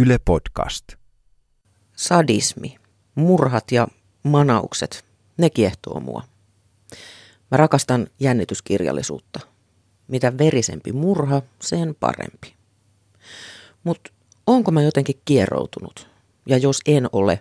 Yle 0.00 0.18
Podcast. 0.24 0.84
Sadismi, 1.96 2.76
murhat 3.14 3.72
ja 3.72 3.88
manaukset, 4.22 5.04
ne 5.36 5.50
kiehtoo 5.50 6.00
mua. 6.00 6.22
Mä 7.50 7.56
rakastan 7.56 8.06
jännityskirjallisuutta. 8.20 9.40
Mitä 10.08 10.38
verisempi 10.38 10.92
murha, 10.92 11.42
sen 11.60 11.94
parempi. 12.00 12.54
Mutta 13.84 14.10
onko 14.46 14.70
mä 14.70 14.82
jotenkin 14.82 15.20
kieroutunut? 15.24 16.08
Ja 16.46 16.58
jos 16.58 16.80
en 16.86 17.08
ole, 17.12 17.40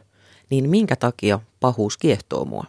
niin 0.49 0.69
minkä 0.69 0.95
takia 0.95 1.39
pahuus 1.59 1.97
kiehtoo 1.97 2.45
mua? 2.45 2.63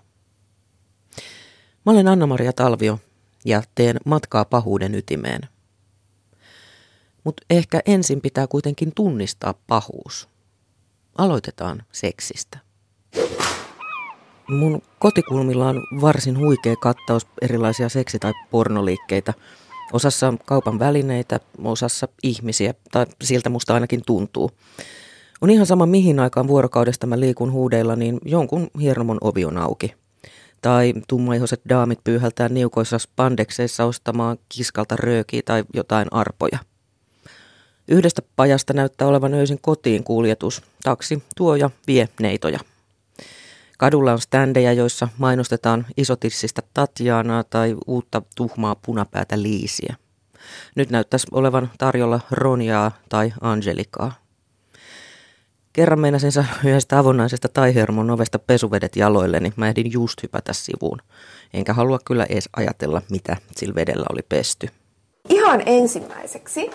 Mä 1.87 1.93
olen 1.93 2.09
Anna-Maria 2.09 2.53
Talvio 2.53 2.99
ja 3.45 3.63
teen 3.75 3.97
matkaa 4.05 4.45
pahuuden 4.45 4.95
ytimeen. 4.95 5.41
Mutta 7.25 7.43
ehkä 7.51 7.81
ensin 7.87 8.21
pitää 8.21 8.47
kuitenkin 8.47 8.93
tunnistaa 8.95 9.55
pahuus. 9.67 10.29
Aloitetaan 11.19 11.83
seksistä. 11.93 12.59
Mun 14.49 14.83
kotikulmilla 14.99 15.69
on 15.69 15.83
varsin 16.01 16.39
huikea 16.39 16.77
kattaus 16.77 17.27
erilaisia 17.43 17.89
seksi- 17.89 18.19
tai 18.19 18.33
pornoliikkeitä. 18.51 19.35
Osassa 19.93 20.35
kaupan 20.47 20.79
välineitä, 20.79 21.41
osassa 21.65 22.09
ihmisiä, 22.23 22.75
tai 22.93 23.07
siltä 23.25 23.49
musta 23.51 23.75
ainakin 23.75 24.03
tuntuu. 24.07 24.51
On 25.41 25.51
ihan 25.51 25.67
sama 25.67 25.87
mihin 25.87 26.21
aikaan 26.21 26.49
vuorokaudesta 26.49 27.07
mä 27.07 27.21
liikun 27.21 27.53
huudeilla, 27.53 27.97
niin 27.97 28.19
jonkun 28.25 28.71
hiernomon 28.81 29.19
ovi 29.21 29.45
on 29.45 29.59
auki. 29.59 29.95
Tai 30.63 30.95
tummaihoiset 31.09 31.61
daamit 31.69 32.05
pyyhältää 32.05 32.49
niukoissa 32.49 32.99
spandekseissa 32.99 33.85
ostamaan 33.85 34.39
kiskalta 34.49 34.97
röökiä 34.97 35.43
tai 35.45 35.65
jotain 35.75 36.09
arpoja. 36.11 36.59
Yhdestä 37.89 38.23
pajasta 38.37 38.73
näyttää 38.73 39.09
olevan 39.09 39.35
öisin 39.35 39.59
kotiin 39.61 40.05
kuljetus. 40.05 40.63
Taksi 40.83 41.23
tuo 41.37 41.57
ja 41.57 41.71
vie 41.87 42.09
neitoja. 42.21 42.59
Kadulla 43.79 44.13
on 44.13 44.21
standeja, 44.21 44.73
joissa 44.73 45.09
mainostetaan 45.19 45.87
isotissistä 45.97 46.63
Tatjaanaa 46.75 47.45
tai 47.45 47.77
uutta 47.87 48.23
tuhmaa 48.37 48.75
punapäätä 48.75 49.43
Liisiä. 49.43 49.97
Nyt 50.75 50.91
näyttäisi 50.91 51.27
olevan 51.31 51.71
tarjolla 51.79 52.21
Ronjaa 52.31 52.93
tai 53.09 53.33
Angelikaa. 53.41 54.13
Kerran 55.73 56.01
meinasin 56.01 56.33
yhdestä 56.65 56.99
avonaisesta 56.99 57.49
taihermon 57.49 58.11
ovesta 58.11 58.39
pesuvedet 58.39 58.97
jaloille, 58.97 59.41
niin 59.41 59.53
mä 59.57 59.69
ehdin 59.69 59.93
just 59.93 60.23
hypätä 60.23 60.53
sivuun. 60.53 60.99
Enkä 61.55 61.73
halua 61.73 61.99
kyllä 62.05 62.27
edes 62.29 62.49
ajatella, 62.57 63.03
mitä 63.11 63.37
sillä 63.57 63.75
vedellä 63.75 64.05
oli 64.13 64.23
pesty. 64.29 64.69
Ihan 65.29 65.63
ensimmäiseksi 65.67 66.71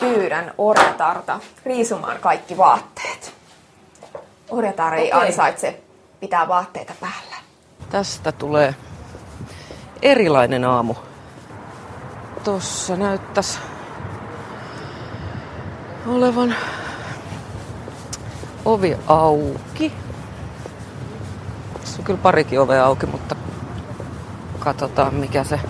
pyydän 0.00 0.54
orjatarta 0.58 1.40
riisumaan 1.64 2.16
kaikki 2.20 2.56
vaatteet. 2.56 3.34
Orjatar 4.50 4.94
ei 4.94 5.12
Okei. 5.12 5.28
ansaitse 5.28 5.80
pitää 6.20 6.48
vaatteita 6.48 6.92
päällä. 7.00 7.36
Tästä 7.90 8.32
tulee 8.32 8.74
erilainen 10.02 10.64
aamu. 10.64 10.94
Tossa 12.44 12.96
näyttäisi 12.96 13.58
olevan 16.06 16.54
ovi 18.64 18.96
auki. 19.06 19.92
Tässä 21.80 21.98
on 21.98 22.04
kyllä 22.04 22.20
parikin 22.22 22.60
ovea 22.60 22.86
auki, 22.86 23.06
mutta 23.06 23.36
katsotaan 24.58 25.14
mikä 25.14 25.44
se 25.44 25.60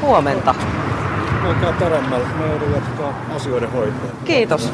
huomenta. 0.00 0.54
Olkaa 1.48 1.72
paremmalla. 1.80 2.26
Me 2.26 2.46
joudun 2.46 2.72
jatkaa 2.72 3.14
asioiden 3.36 3.72
hoitoa. 3.72 4.10
Kiitos. 4.24 4.72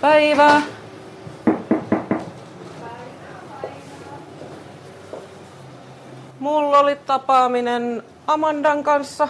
Päivää. 0.00 0.62
Mulla 6.40 6.78
oli 6.78 6.96
tapaaminen 6.96 8.02
Amandan 8.26 8.82
kanssa. 8.82 9.28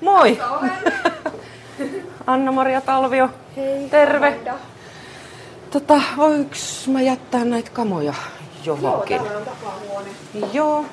Moi! 0.00 0.38
Anna-Maria 2.26 2.80
Talvio. 2.80 3.30
Hei, 3.56 3.88
Terve. 3.88 4.26
Amanda. 4.28 4.54
Tota, 5.70 6.00
voiks 6.16 6.88
mä 6.88 7.00
jättää 7.00 7.44
näitä 7.44 7.70
kamoja 7.70 8.14
johonkin? 8.64 9.16
Joo, 9.16 9.24
täällä 9.24 9.38
on 9.38 9.44
takahuone. 9.44 10.08
Joo. 10.52 10.84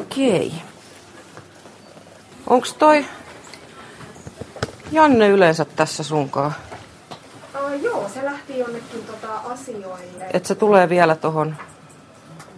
Okei. 0.00 0.52
Onks 2.46 2.74
toi 2.74 3.04
Janne 4.92 5.28
yleensä 5.28 5.64
tässä 5.64 6.02
sunkaan? 6.02 6.54
Uh, 7.54 7.82
joo, 7.82 8.08
se 8.14 8.24
lähti 8.24 8.58
jonnekin 8.58 9.04
tota 9.06 9.34
asioille. 9.34 10.26
Et 10.32 10.46
se 10.46 10.54
tulee 10.54 10.88
vielä 10.88 11.16
tohon. 11.16 11.56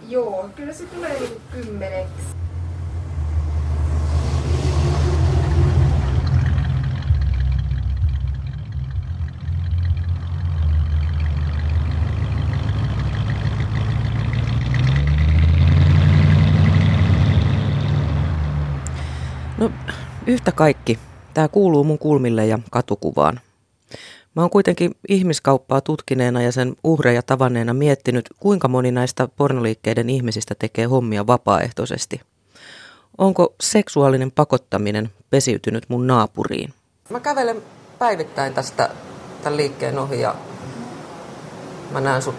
Joo, 0.07 0.49
kyllä 0.55 0.73
se 0.73 0.83
tulee 0.83 1.19
niinku 1.19 1.41
kymmeneksi. 1.51 2.42
No, 19.63 19.71
yhtä 20.27 20.51
kaikki. 20.51 20.99
Tämä 21.33 21.47
kuuluu 21.47 21.83
mun 21.83 21.99
kulmille 21.99 22.45
ja 22.45 22.59
katukuvaan. 22.71 23.39
Mä 24.35 24.41
oon 24.41 24.49
kuitenkin 24.49 24.91
ihmiskauppaa 25.09 25.81
tutkineena 25.81 26.41
ja 26.41 26.51
sen 26.51 26.75
uhreja 26.83 27.21
tavanneena 27.21 27.73
miettinyt, 27.73 28.29
kuinka 28.39 28.67
moni 28.67 28.91
näistä 28.91 29.27
pornoliikkeiden 29.37 30.09
ihmisistä 30.09 30.55
tekee 30.59 30.85
hommia 30.85 31.27
vapaaehtoisesti. 31.27 32.21
Onko 33.17 33.55
seksuaalinen 33.61 34.31
pakottaminen 34.31 35.09
pesiytynyt 35.29 35.83
mun 35.87 36.07
naapuriin? 36.07 36.73
Mä 37.09 37.19
kävelen 37.19 37.61
päivittäin 37.99 38.53
tästä 38.53 38.89
tämän 39.43 39.57
liikkeen 39.57 39.99
ohi 39.99 40.21
ja 40.21 40.35
mä 41.91 42.01
näen 42.01 42.21
sut 42.21 42.35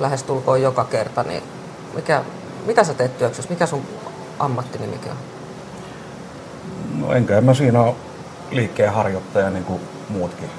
lähestulkoon 0.00 0.62
joka 0.62 0.84
kerta, 0.84 1.22
niin 1.22 1.42
mikä, 1.94 2.24
mitä 2.66 2.84
sä 2.84 2.94
teet 2.94 3.18
työksessä? 3.18 3.50
Mikä 3.50 3.66
sun 3.66 3.82
ammattinimikin 4.38 5.10
on? 5.10 5.39
No 6.98 7.12
enkä 7.12 7.40
mä 7.40 7.54
siinä 7.54 7.82
ole 7.82 7.94
liikkeen 8.50 8.92
harjoittaja 8.92 9.50
niin 9.50 9.64
kuin 9.64 9.80
muutkin. 10.08 10.50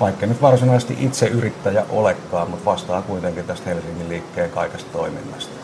Vaikka 0.00 0.26
nyt 0.26 0.42
varsinaisesti 0.42 0.96
itse 1.00 1.26
yrittäjä 1.26 1.84
olekaan, 1.90 2.50
mutta 2.50 2.64
vastaa 2.64 3.02
kuitenkin 3.02 3.44
tästä 3.44 3.70
Helsingin 3.70 4.08
liikkeen 4.08 4.50
kaikesta 4.50 4.92
toiminnasta. 4.92 5.54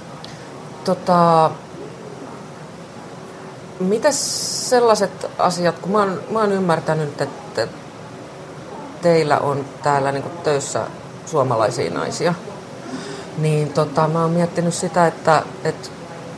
Tota, 0.84 1.50
mitäs 3.80 4.70
sellaiset 4.70 5.26
asiat, 5.38 5.78
kun 5.78 5.92
mä 5.92 5.98
oon, 5.98 6.20
mä 6.30 6.40
oon 6.40 6.52
ymmärtänyt, 6.52 7.20
että 7.20 7.68
teillä 9.02 9.38
on 9.38 9.64
täällä 9.82 10.12
niin 10.12 10.24
töissä 10.44 10.86
suomalaisia 11.26 11.90
naisia, 11.90 12.34
niin 13.38 13.72
tota, 13.72 14.08
mä 14.08 14.22
oon 14.22 14.30
miettinyt 14.30 14.74
sitä, 14.74 15.06
että, 15.06 15.42
että 15.64 15.88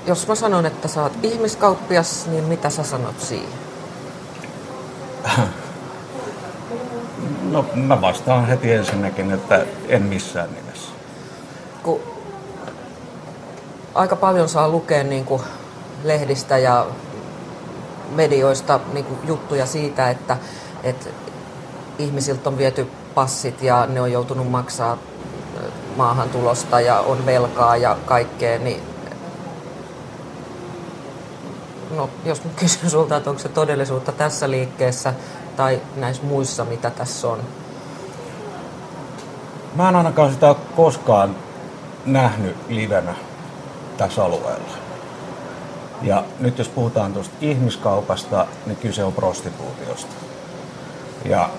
jos 0.06 0.28
mä 0.28 0.34
sanon, 0.34 0.66
että 0.66 0.88
sä 0.88 1.02
oot 1.02 1.12
ihmiskauppias, 1.22 2.26
niin 2.26 2.44
mitä 2.44 2.70
sä 2.70 2.82
sanot 2.82 3.20
siihen? 3.20 3.58
No 7.50 7.64
mä 7.74 8.00
vastaan 8.00 8.46
heti 8.46 8.72
ensinnäkin, 8.72 9.30
että 9.30 9.66
en 9.88 10.02
missään 10.02 10.48
nimessä. 10.54 10.88
kun 11.82 12.00
aika 13.94 14.16
paljon 14.16 14.48
saa 14.48 14.68
lukea 14.68 15.04
niin 15.04 15.24
kuin 15.24 15.42
lehdistä 16.04 16.58
ja 16.58 16.86
medioista 18.10 18.80
niin 18.92 19.04
kuin 19.04 19.18
juttuja 19.24 19.66
siitä, 19.66 20.10
että, 20.10 20.36
että 20.82 21.06
ihmisiltä 21.98 22.48
on 22.48 22.58
viety 22.58 22.86
passit 23.14 23.62
ja 23.62 23.86
ne 23.86 24.00
on 24.00 24.12
joutunut 24.12 24.50
maksaa 24.50 24.98
maahantulosta 25.96 26.80
ja 26.80 27.00
on 27.00 27.26
velkaa 27.26 27.76
ja 27.76 27.96
kaikkea, 28.06 28.58
niin 28.58 28.82
no, 31.96 32.10
jos 32.24 32.42
kysyn 32.56 32.90
sulta, 32.90 33.16
että 33.16 33.30
onko 33.30 33.42
se 33.42 33.48
todellisuutta 33.48 34.12
tässä 34.12 34.50
liikkeessä 34.50 35.14
tai 35.56 35.80
näissä 35.96 36.22
muissa, 36.22 36.64
mitä 36.64 36.90
tässä 36.90 37.28
on. 37.28 37.40
Mä 39.74 39.88
en 39.88 39.96
ainakaan 39.96 40.32
sitä 40.32 40.54
koskaan 40.76 41.36
nähnyt 42.06 42.56
livenä 42.68 43.14
tässä 43.96 44.24
alueella. 44.24 44.76
Ja 46.02 46.24
nyt 46.40 46.58
jos 46.58 46.68
puhutaan 46.68 47.12
tuosta 47.12 47.34
ihmiskaupasta, 47.40 48.46
niin 48.66 48.76
kyse 48.76 49.04
on 49.04 49.12
prostituutiosta. 49.12 50.12
Ja 51.24 51.50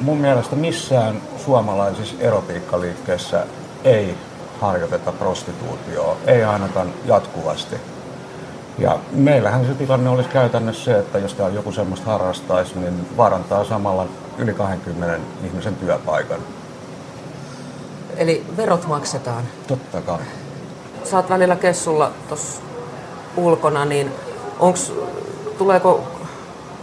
mun 0.00 0.18
mielestä 0.18 0.56
missään 0.56 1.22
suomalaisissa 1.44 2.14
erotiikkaliikkeessä 2.20 3.46
ei 3.84 4.14
harjoiteta 4.60 5.12
prostituutioa, 5.12 6.16
ei 6.26 6.44
ainakaan 6.44 6.92
jatkuvasti. 7.04 7.76
Ja 8.78 8.98
meillähän 9.12 9.66
se 9.66 9.74
tilanne 9.74 10.10
olisi 10.10 10.28
käytännössä 10.28 10.84
se, 10.84 10.98
että 10.98 11.18
jos 11.18 11.34
täällä 11.34 11.54
joku 11.54 11.72
semmoista 11.72 12.10
harrastaisi, 12.10 12.78
niin 12.78 13.08
vaarantaa 13.16 13.64
samalla 13.64 14.06
yli 14.38 14.54
20 14.54 15.20
ihmisen 15.44 15.76
työpaikan. 15.76 16.38
Eli 18.16 18.44
verot 18.56 18.86
maksetaan. 18.86 19.44
Totta 19.66 20.00
kai. 20.00 20.18
Sä 21.04 21.16
oot 21.16 21.30
välillä 21.30 21.56
kessulla 21.56 22.10
tuossa 22.28 22.62
ulkona, 23.36 23.84
niin 23.84 24.12
onks, 24.58 24.92
tuleeko 25.58 26.04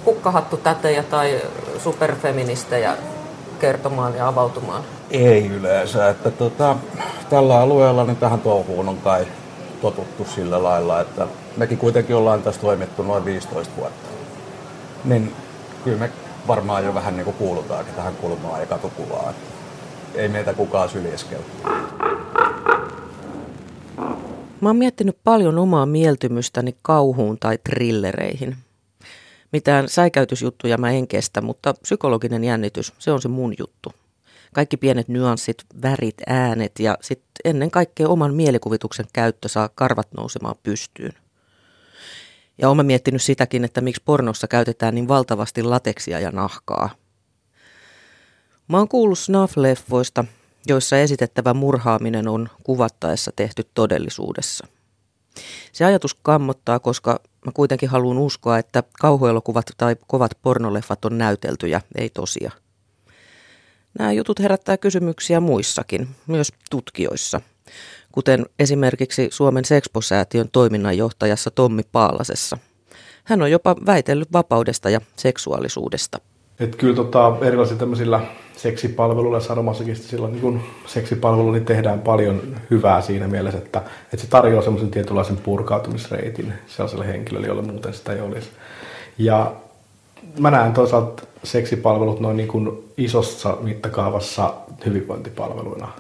kukkahattu 0.06 0.58
tätejä 0.58 1.04
tai 1.04 1.42
superfeministejä 1.78 2.98
kertomaan 3.60 4.16
ja 4.16 4.28
avautumaan? 4.28 4.84
Ei 5.12 5.48
yleensä. 5.48 6.10
Että 6.10 6.32
tota, 6.32 6.76
tällä 7.30 7.60
alueella 7.60 8.04
niin 8.04 8.18
tähän 8.18 8.40
touhuun 8.40 8.90
on 8.90 8.98
kai 8.98 9.28
totuttu 9.82 10.26
sillä 10.26 10.64
lailla, 10.64 11.02
että 11.02 11.28
mekin 11.58 11.78
kuitenkin 11.78 12.16
ollaan 12.16 12.44
tässä 12.44 12.62
toimittu 12.62 13.04
noin 13.04 13.26
15 13.26 13.74
vuotta. 13.78 14.10
Niin 15.06 15.36
kyllä 15.84 15.98
me 15.98 16.10
varmaan 16.48 16.86
jo 16.86 16.94
vähän 16.94 17.16
niin 17.16 17.26
kuin 17.26 17.38
kuulutaankin 17.38 17.94
tähän 17.94 18.16
kulmaan 18.16 18.60
ja 18.60 18.66
katukuvaan. 18.66 19.34
Ei 20.16 20.28
meitä 20.28 20.54
kukaan 20.54 20.90
syljeskellä. 20.90 21.46
Mä 24.62 24.70
oon 24.70 24.76
miettinyt 24.76 25.18
paljon 25.24 25.60
omaa 25.60 25.86
mieltymystäni 25.86 26.76
kauhuun 26.82 27.38
tai 27.40 27.58
trillereihin. 27.70 28.56
Mitään 29.52 29.90
säikäytysjuttuja 29.90 30.78
mä 30.78 30.92
en 30.92 31.08
kestä, 31.08 31.42
mutta 31.42 31.74
psykologinen 31.74 32.44
jännitys, 32.44 32.94
se 33.00 33.12
on 33.12 33.22
se 33.22 33.28
mun 33.28 33.54
juttu. 33.60 33.94
Kaikki 34.54 34.78
pienet 34.78 35.08
nyanssit, 35.08 35.58
värit, 35.82 36.16
äänet 36.28 36.80
ja 36.80 36.98
sitten 37.02 37.32
ennen 37.46 37.72
kaikkea 37.72 38.10
oman 38.10 38.34
mielikuvituksen 38.34 39.06
käyttö 39.14 39.48
saa 39.48 39.70
karvat 39.76 40.08
nousemaan 40.18 40.56
pystyyn. 40.64 41.23
Ja 42.58 42.70
olen 42.70 42.86
miettinyt 42.86 43.22
sitäkin, 43.22 43.64
että 43.64 43.82
miksi 43.82 44.02
pornossa 44.06 44.48
käytetään 44.48 44.96
niin 44.96 45.08
valtavasti 45.08 45.64
lateksia 45.64 46.20
ja 46.20 46.32
nahkaa. 46.32 46.90
Mä 48.68 48.78
oon 48.78 48.88
kuullut 48.88 49.20
snuff-leffoista, 49.20 50.26
joissa 50.68 50.98
esitettävä 50.98 51.54
murhaaminen 51.54 52.28
on 52.28 52.50
kuvattaessa 52.64 53.32
tehty 53.36 53.64
todellisuudessa. 53.74 54.68
Se 55.72 55.86
ajatus 55.86 56.14
kammottaa, 56.14 56.80
koska 56.80 57.20
mä 57.46 57.52
kuitenkin 57.54 57.90
haluan 57.90 58.18
uskoa, 58.18 58.58
että 58.58 58.84
kauhuelokuvat 59.00 59.66
tai 59.78 59.96
kovat 60.08 60.32
pornoleffat 60.42 61.06
on 61.06 61.18
näyteltyjä, 61.18 61.82
ei 61.96 62.10
tosia. 62.10 62.52
Nämä 64.00 64.12
jutut 64.12 64.40
herättää 64.40 64.78
kysymyksiä 64.78 65.40
muissakin, 65.40 66.08
myös 66.28 66.54
tutkijoissa, 66.70 67.42
kuten 68.14 68.46
esimerkiksi 68.60 69.28
Suomen 69.32 69.66
Sexpo-säätiön 69.66 70.50
toiminnanjohtajassa 70.52 71.52
Tommi 71.52 71.82
Paalasessa. 71.92 72.58
Hän 73.24 73.42
on 73.42 73.52
jopa 73.52 73.76
väitellyt 73.86 74.34
vapaudesta 74.34 74.90
ja 74.90 75.02
seksuaalisuudesta. 75.16 76.18
Että 76.60 76.78
kyllä 76.78 76.96
tota, 76.96 77.38
erilaisilla 77.42 77.80
tämmöisillä 77.80 78.22
seksipalveluilla 78.58 79.38
ja 79.38 79.42
sadomasokistisilla 79.42 80.28
niin 80.28 80.62
seksipalveluilla 80.86 81.58
niin 81.58 81.66
tehdään 81.66 82.02
paljon 82.02 82.42
hyvää 82.72 83.02
siinä 83.02 83.28
mielessä, 83.28 83.58
että, 83.58 83.82
että 84.04 84.18
se 84.18 84.28
tarjoaa 84.28 84.64
semmoisen 84.64 84.92
tietynlaisen 84.92 85.38
purkautumisreitin 85.38 86.54
sellaiselle 86.68 87.08
henkilölle, 87.08 87.48
jolle 87.48 87.62
muuten 87.62 87.94
sitä 87.94 88.14
ei 88.14 88.22
olisi. 88.22 88.50
Ja 89.18 89.54
mä 90.40 90.52
näen 90.52 90.74
toisaalta 90.74 91.24
seksipalvelut 91.44 92.20
noin 92.20 92.38
niin 92.38 92.50
kuin 92.50 92.84
isossa 92.98 93.58
mittakaavassa 93.62 94.54
hyvinvointipalveluina. 94.86 95.92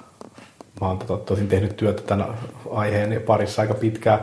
Mä 0.83 0.87
oon 0.89 0.99
tota, 0.99 1.17
tosin 1.17 1.47
tehnyt 1.47 1.77
työtä 1.77 2.01
tämän 2.01 2.27
aiheen 2.71 3.21
parissa 3.21 3.61
aika 3.61 3.73
pitkään. 3.73 4.19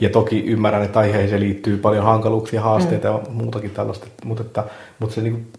Ja 0.00 0.10
toki 0.10 0.44
ymmärrän, 0.44 0.82
että 0.82 0.98
aiheeseen 0.98 1.40
liittyy 1.40 1.76
paljon 1.76 2.04
hankaluuksia, 2.04 2.60
haasteita 2.60 3.08
mm. 3.08 3.14
ja 3.14 3.30
muutakin 3.30 3.70
tällaista. 3.70 4.06
Mutta, 4.24 4.42
että, 4.42 4.64
mutta 4.98 5.14
se 5.14 5.20
niin 5.20 5.32
kuin 5.32 5.52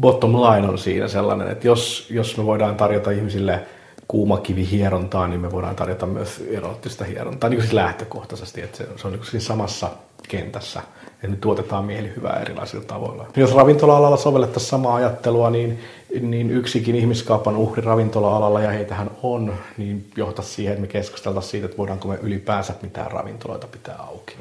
bottom 0.00 0.32
line 0.32 0.68
on 0.68 0.78
siinä 0.78 1.08
sellainen, 1.08 1.48
että 1.48 1.66
jos, 1.66 2.06
jos 2.10 2.36
me 2.36 2.46
voidaan 2.46 2.76
tarjota 2.76 3.10
ihmisille 3.10 3.60
kuumakivihierontaa, 4.08 5.28
niin 5.28 5.40
me 5.40 5.52
voidaan 5.52 5.76
tarjota 5.76 6.06
myös 6.06 6.44
erottista 6.50 7.04
hierontaa 7.04 7.50
niin 7.50 7.58
kuin 7.58 7.64
siis 7.64 7.74
lähtökohtaisesti, 7.74 8.62
että 8.62 8.78
se, 8.78 8.88
se 8.96 9.06
on 9.06 9.12
niin 9.12 9.24
siis 9.24 9.46
samassa 9.46 9.90
kentässä, 10.28 10.82
että 11.22 11.28
me 11.28 11.36
tuotetaan 11.40 11.84
mielihyvää 11.84 12.40
erilaisilla 12.40 12.84
tavoilla. 12.84 13.26
Jos 13.36 13.54
ravintola-alalla 13.54 14.16
sovellettaisiin 14.16 14.70
samaa 14.70 14.94
ajattelua, 14.94 15.50
niin, 15.50 15.78
niin 16.20 16.50
yksikin 16.50 16.94
ihmiskaupan 16.94 17.56
uhri 17.56 17.82
ravintola-alalla, 17.82 18.60
ja 18.60 18.70
heitähän 18.70 19.10
on, 19.22 19.54
niin 19.78 20.10
johtaisi 20.16 20.50
siihen, 20.50 20.72
että 20.72 20.80
me 20.80 20.86
keskusteltaisiin 20.86 21.50
siitä, 21.50 21.64
että 21.64 21.78
voidaanko 21.78 22.08
me 22.08 22.18
ylipäänsä 22.22 22.74
mitään 22.82 23.10
ravintoloita 23.10 23.66
pitää 23.66 23.96
auki. 23.98 24.36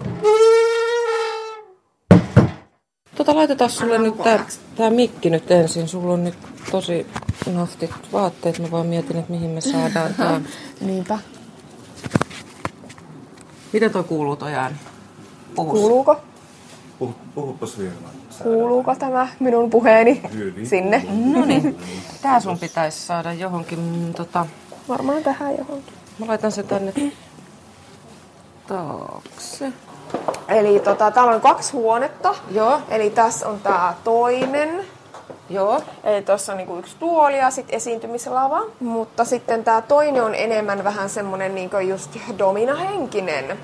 Tota, 3.16 3.36
laitetaan 3.36 3.70
sulle 3.70 3.98
nyt 3.98 4.18
tää, 4.24 4.46
tää 4.76 4.90
mikki 4.90 5.30
nyt 5.30 5.52
ensin. 5.52 5.88
Sulla 5.88 6.14
on 6.14 6.24
nyt 6.24 6.38
tosi 6.72 7.08
naftit 7.54 7.92
vaatteet. 8.14 8.60
Mä 8.60 8.72
vaan 8.72 8.88
mietin, 8.88 9.18
että 9.18 9.32
mihin 9.32 9.50
me 9.50 9.62
saadaan 9.62 10.14
tää. 10.14 10.42
Niinpä. 10.82 11.20
Miten 13.74 13.92
toi 13.92 14.04
kuuluu 14.04 14.36
toi 14.36 14.54
ääni? 14.54 14.76
Puhus. 15.56 15.80
Kuuluuko? 15.80 16.22
Puhu, 17.02 17.16
puhupas 17.36 17.78
vielä. 17.80 17.92
Kuuluuko 18.44 18.96
tämä 18.96 19.28
minun 19.40 19.70
puheeni 19.70 20.22
Hyvin. 20.34 20.68
sinne? 20.68 21.06
No 21.34 21.46
niin. 21.46 21.78
Tää 22.22 22.40
sun 22.40 22.60
pitäisi 22.60 23.00
saada 23.06 23.34
johonkin. 23.34 23.80
mm, 23.80 24.14
Tota, 24.14 24.46
Varmaan 24.90 25.24
tähän 25.24 25.58
johonkin. 25.58 25.94
mä 26.20 26.28
laitan 26.28 26.52
sen 26.52 26.68
tänne 26.68 26.94
taakse. 28.68 29.74
Eli 30.48 30.80
tota, 30.80 31.12
täällä 31.12 31.32
on 31.36 31.42
kaksi 31.42 31.72
huonetta. 31.74 32.36
Joo, 32.52 32.82
Eli 32.90 33.10
tässä 33.10 33.50
on 33.50 33.60
tää 33.60 33.96
toinen. 34.04 34.86
joo. 35.50 35.82
Eli 36.04 36.22
tuossa 36.22 36.52
on 36.52 36.58
niinku 36.58 36.78
yksi 36.78 36.96
tuoli 37.00 37.38
ja 37.38 37.52
sitten 37.52 37.76
esiintymislava. 37.76 38.62
Mutta 38.80 39.26
sitten 39.26 39.64
tämä 39.64 39.82
toinen 39.82 40.24
on 40.24 40.36
enemmän 40.36 40.84
vähän 40.84 41.10
semmonen 41.10 41.56
niinku 41.56 41.78
just 41.78 42.18
dominahenkinen. 42.38 43.58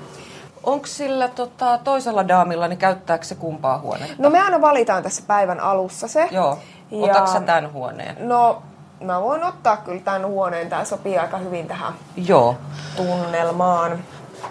Onko 0.68 0.86
sillä 0.86 1.28
tota, 1.28 1.78
toisella 1.84 2.28
daamilla, 2.28 2.68
niin 2.68 2.78
käyttääkö 2.78 3.24
se 3.24 3.34
kumpaa 3.34 3.78
huonetta? 3.78 4.14
No 4.18 4.30
me 4.30 4.40
aina 4.40 4.60
valitaan 4.60 5.02
tässä 5.02 5.22
päivän 5.26 5.60
alussa 5.60 6.08
se. 6.08 6.28
Joo. 6.30 6.58
Ja- 6.90 6.98
Otatko 7.04 7.32
sä 7.32 7.40
tämän 7.40 7.72
huoneen? 7.72 8.28
No, 8.28 8.62
mä 9.00 9.20
voin 9.20 9.44
ottaa 9.44 9.76
kyllä 9.76 10.00
tämän 10.00 10.26
huoneen. 10.26 10.68
Tää 10.68 10.84
sopii 10.84 11.18
aika 11.18 11.38
hyvin 11.38 11.66
tähän 11.68 11.92
Joo. 12.16 12.56
tunnelmaan. 12.96 13.98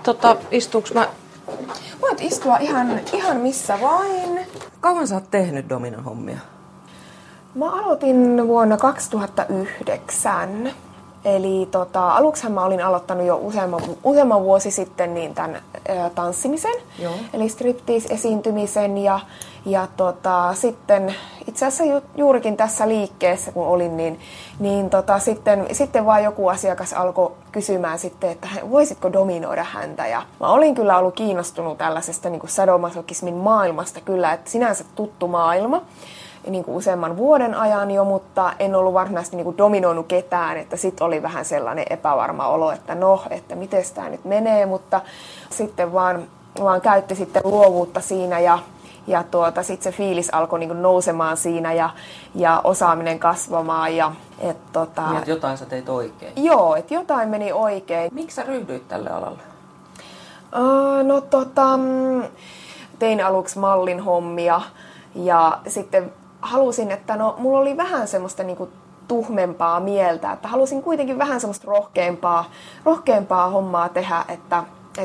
Tota, 0.04 0.36
istuuks 0.52 0.94
mä... 0.94 1.08
Voit 2.02 2.22
istua 2.22 2.58
ihan, 2.58 3.00
ihan 3.14 3.38
missä 3.38 3.82
vain. 3.82 4.40
Kauan 4.82 5.08
sä 5.08 5.16
oot 5.16 5.32
tehnyt 5.32 5.70
domina-hommia? 5.70 6.38
Mä 7.56 7.66
aloitin 7.72 8.48
vuonna 8.48 8.78
2009. 8.78 10.72
Eli 11.36 11.68
tota, 11.72 12.12
aluksihan 12.16 12.52
mä 12.52 12.66
olin 12.66 12.82
aloittanut 12.86 13.26
jo 13.28 13.40
useamman, 13.42 13.82
useamman 14.04 14.44
vuosi 14.44 14.72
sitten 14.72 15.14
niin 15.14 15.34
tämän 15.34 15.56
ä, 15.56 16.10
tanssimisen, 16.16 16.76
Joo. 17.00 17.14
eli 17.34 17.50
striptease-esiintymisen 17.50 18.98
ja, 18.98 19.20
ja 19.66 19.88
tota, 19.98 20.54
sitten 20.54 21.16
itse 21.48 21.66
asiassa 21.66 21.84
ju, 21.84 22.02
juurikin 22.16 22.58
tässä 22.58 22.88
liikkeessä 22.88 23.52
kun 23.52 23.68
olin, 23.68 23.98
niin, 23.98 24.20
niin 24.60 24.90
tota, 24.90 25.20
sitten, 25.20 25.66
sitten 25.72 26.06
vaan 26.06 26.24
joku 26.24 26.48
asiakas 26.48 26.94
alkoi 26.94 27.32
kysymään 27.52 28.00
sitten, 28.00 28.30
että 28.30 28.48
"Hei, 28.48 28.70
voisitko 28.70 29.14
dominoida 29.14 29.64
häntä 29.64 30.08
ja 30.08 30.22
mä 30.40 30.48
olin 30.48 30.76
kyllä 30.76 30.98
ollut 30.98 31.16
kiinnostunut 31.16 31.78
tällaisesta 31.78 32.30
niin 32.30 32.40
kuin 32.40 32.50
sadomasokismin 32.50 33.36
maailmasta 33.36 34.02
kyllä, 34.02 34.34
että 34.34 34.52
sinänsä 34.52 34.84
tuttu 34.96 35.28
maailma 35.28 35.82
niin 36.50 36.64
kuin 36.64 36.76
useamman 36.78 37.18
vuoden 37.18 37.56
ajan 37.56 37.92
jo, 37.92 38.04
mutta 38.04 38.54
en 38.60 38.76
ollut 38.76 38.94
varsinaisesti 38.94 39.36
niin 39.36 39.46
kuin 39.46 39.58
dominoinut 39.58 40.08
ketään, 40.08 40.58
että 40.58 40.78
sitten 40.78 41.08
oli 41.08 41.22
vähän 41.22 41.46
sellainen 41.46 41.86
epävarma 41.90 42.48
olo, 42.48 42.72
että 42.72 42.96
no, 42.96 43.24
että 43.30 43.56
miten 43.56 43.84
tämä 43.96 44.10
nyt 44.10 44.26
menee, 44.26 44.66
mutta 44.66 45.02
sitten 45.50 45.94
vaan, 45.94 46.24
vaan 46.62 46.82
käytti 46.82 47.16
sitten 47.16 47.42
luovuutta 47.46 48.02
siinä 48.02 48.40
ja, 48.40 48.60
ja 49.08 49.24
tuota, 49.24 49.64
sitten 49.64 49.94
se 49.94 49.98
fiilis 49.98 50.30
alkoi 50.34 50.60
niin 50.60 50.70
kuin 50.70 50.82
nousemaan 50.82 51.38
siinä 51.38 51.74
ja, 51.74 51.90
ja 52.36 52.62
osaaminen 52.64 53.20
kasvamaan 53.20 53.96
ja 53.96 54.12
et, 54.40 54.58
tota, 54.74 55.08
Niin, 55.08 55.18
että 55.18 55.30
jotain 55.30 55.58
sä 55.58 55.66
teit 55.66 55.90
oikein. 55.90 56.34
joo, 56.36 56.76
että 56.76 56.94
jotain 56.94 57.30
meni 57.30 57.52
oikein. 57.52 58.14
Miksi 58.14 58.36
sä 58.36 58.44
ryhdyit 58.44 58.88
tälle 58.88 59.10
alalle? 59.10 59.40
Öö, 60.56 61.04
no 61.04 61.22
tota, 61.22 61.78
mm, 61.78 62.24
tein 63.00 63.26
aluksi 63.26 63.60
mallin 63.60 64.00
hommia 64.00 64.62
ja 65.16 65.60
sitten 65.68 66.14
halusin, 66.42 66.92
että 66.92 67.16
no 67.16 67.36
mulla 67.38 67.60
oli 67.60 67.78
vähän 67.78 68.08
semmoista 68.08 68.44
niinku 68.44 68.70
tuhmempaa 69.08 69.80
mieltä, 69.80 70.32
että 70.32 70.48
halusin 70.48 70.84
kuitenkin 70.84 71.18
vähän 71.18 71.40
semmoista 71.40 71.68
rohkeampaa, 71.68 72.46
rohkeampaa 72.86 73.50
hommaa 73.50 73.90
tehdä, 73.90 74.26
että 74.28 74.64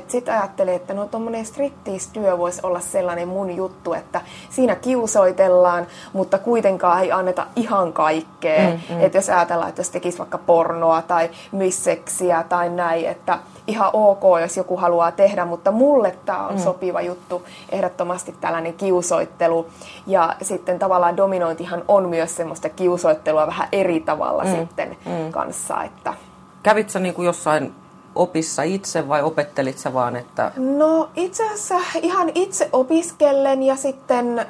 sitten 0.09 0.35
ajattelin, 0.35 0.75
että 0.75 0.95
no 0.95 1.07
tuommoinen 1.07 1.47
striptease-työ 1.47 2.39
voisi 2.39 2.61
olla 2.63 2.81
sellainen 2.81 3.29
mun 3.29 3.57
juttu, 3.57 3.93
että 3.93 4.21
siinä 4.51 4.77
kiusoitellaan, 4.77 5.87
mutta 6.13 6.39
kuitenkaan 6.39 7.03
ei 7.03 7.13
anneta 7.13 7.47
ihan 7.57 7.93
kaikkea. 7.93 8.71
Mm, 8.71 8.95
mm. 8.95 9.01
Että 9.01 9.19
jos 9.19 9.29
ajatellaan, 9.29 9.69
että 9.69 9.81
jos 9.81 9.91
tekisi 9.91 10.19
vaikka 10.19 10.39
pornoa 10.39 11.03
tai 11.03 11.31
myisseksiä 11.53 12.45
tai 12.49 12.69
näin, 12.69 13.07
että 13.07 13.39
ihan 13.67 13.91
ok, 13.93 14.23
jos 14.41 14.57
joku 14.57 14.77
haluaa 14.77 15.13
tehdä, 15.13 15.45
mutta 15.45 15.73
mulle 15.73 16.17
tämä 16.27 16.47
on 16.47 16.55
mm. 16.55 16.61
sopiva 16.61 17.01
juttu, 17.01 17.43
ehdottomasti 17.73 18.35
tällainen 18.41 18.75
kiusoittelu. 18.75 19.67
Ja 20.07 20.37
sitten 20.43 20.79
tavallaan 20.79 21.17
dominointihan 21.17 21.83
on 21.89 22.09
myös 22.09 22.37
semmoista 22.37 22.69
kiusoittelua 22.69 23.47
vähän 23.47 23.69
eri 23.73 24.01
tavalla 24.01 24.45
mm. 24.45 24.57
sitten 24.57 24.97
mm. 25.05 25.33
kanssa. 25.33 25.83
Että... 25.83 26.15
Kävitsä 26.63 26.99
niin 26.99 27.15
kuin 27.15 27.27
jossain 27.27 27.75
opissa 28.15 28.63
itse 28.63 29.09
vai 29.09 29.23
opettelit 29.23 29.79
sä 29.79 29.95
vaan, 29.95 30.17
että... 30.17 30.53
No 30.57 31.11
itse 31.17 31.45
asiassa 31.47 31.99
ihan 32.03 32.31
itse 32.35 32.69
opiskellen 32.73 33.63
ja 33.63 33.77
sitten 33.77 34.39
äh, 34.39 34.47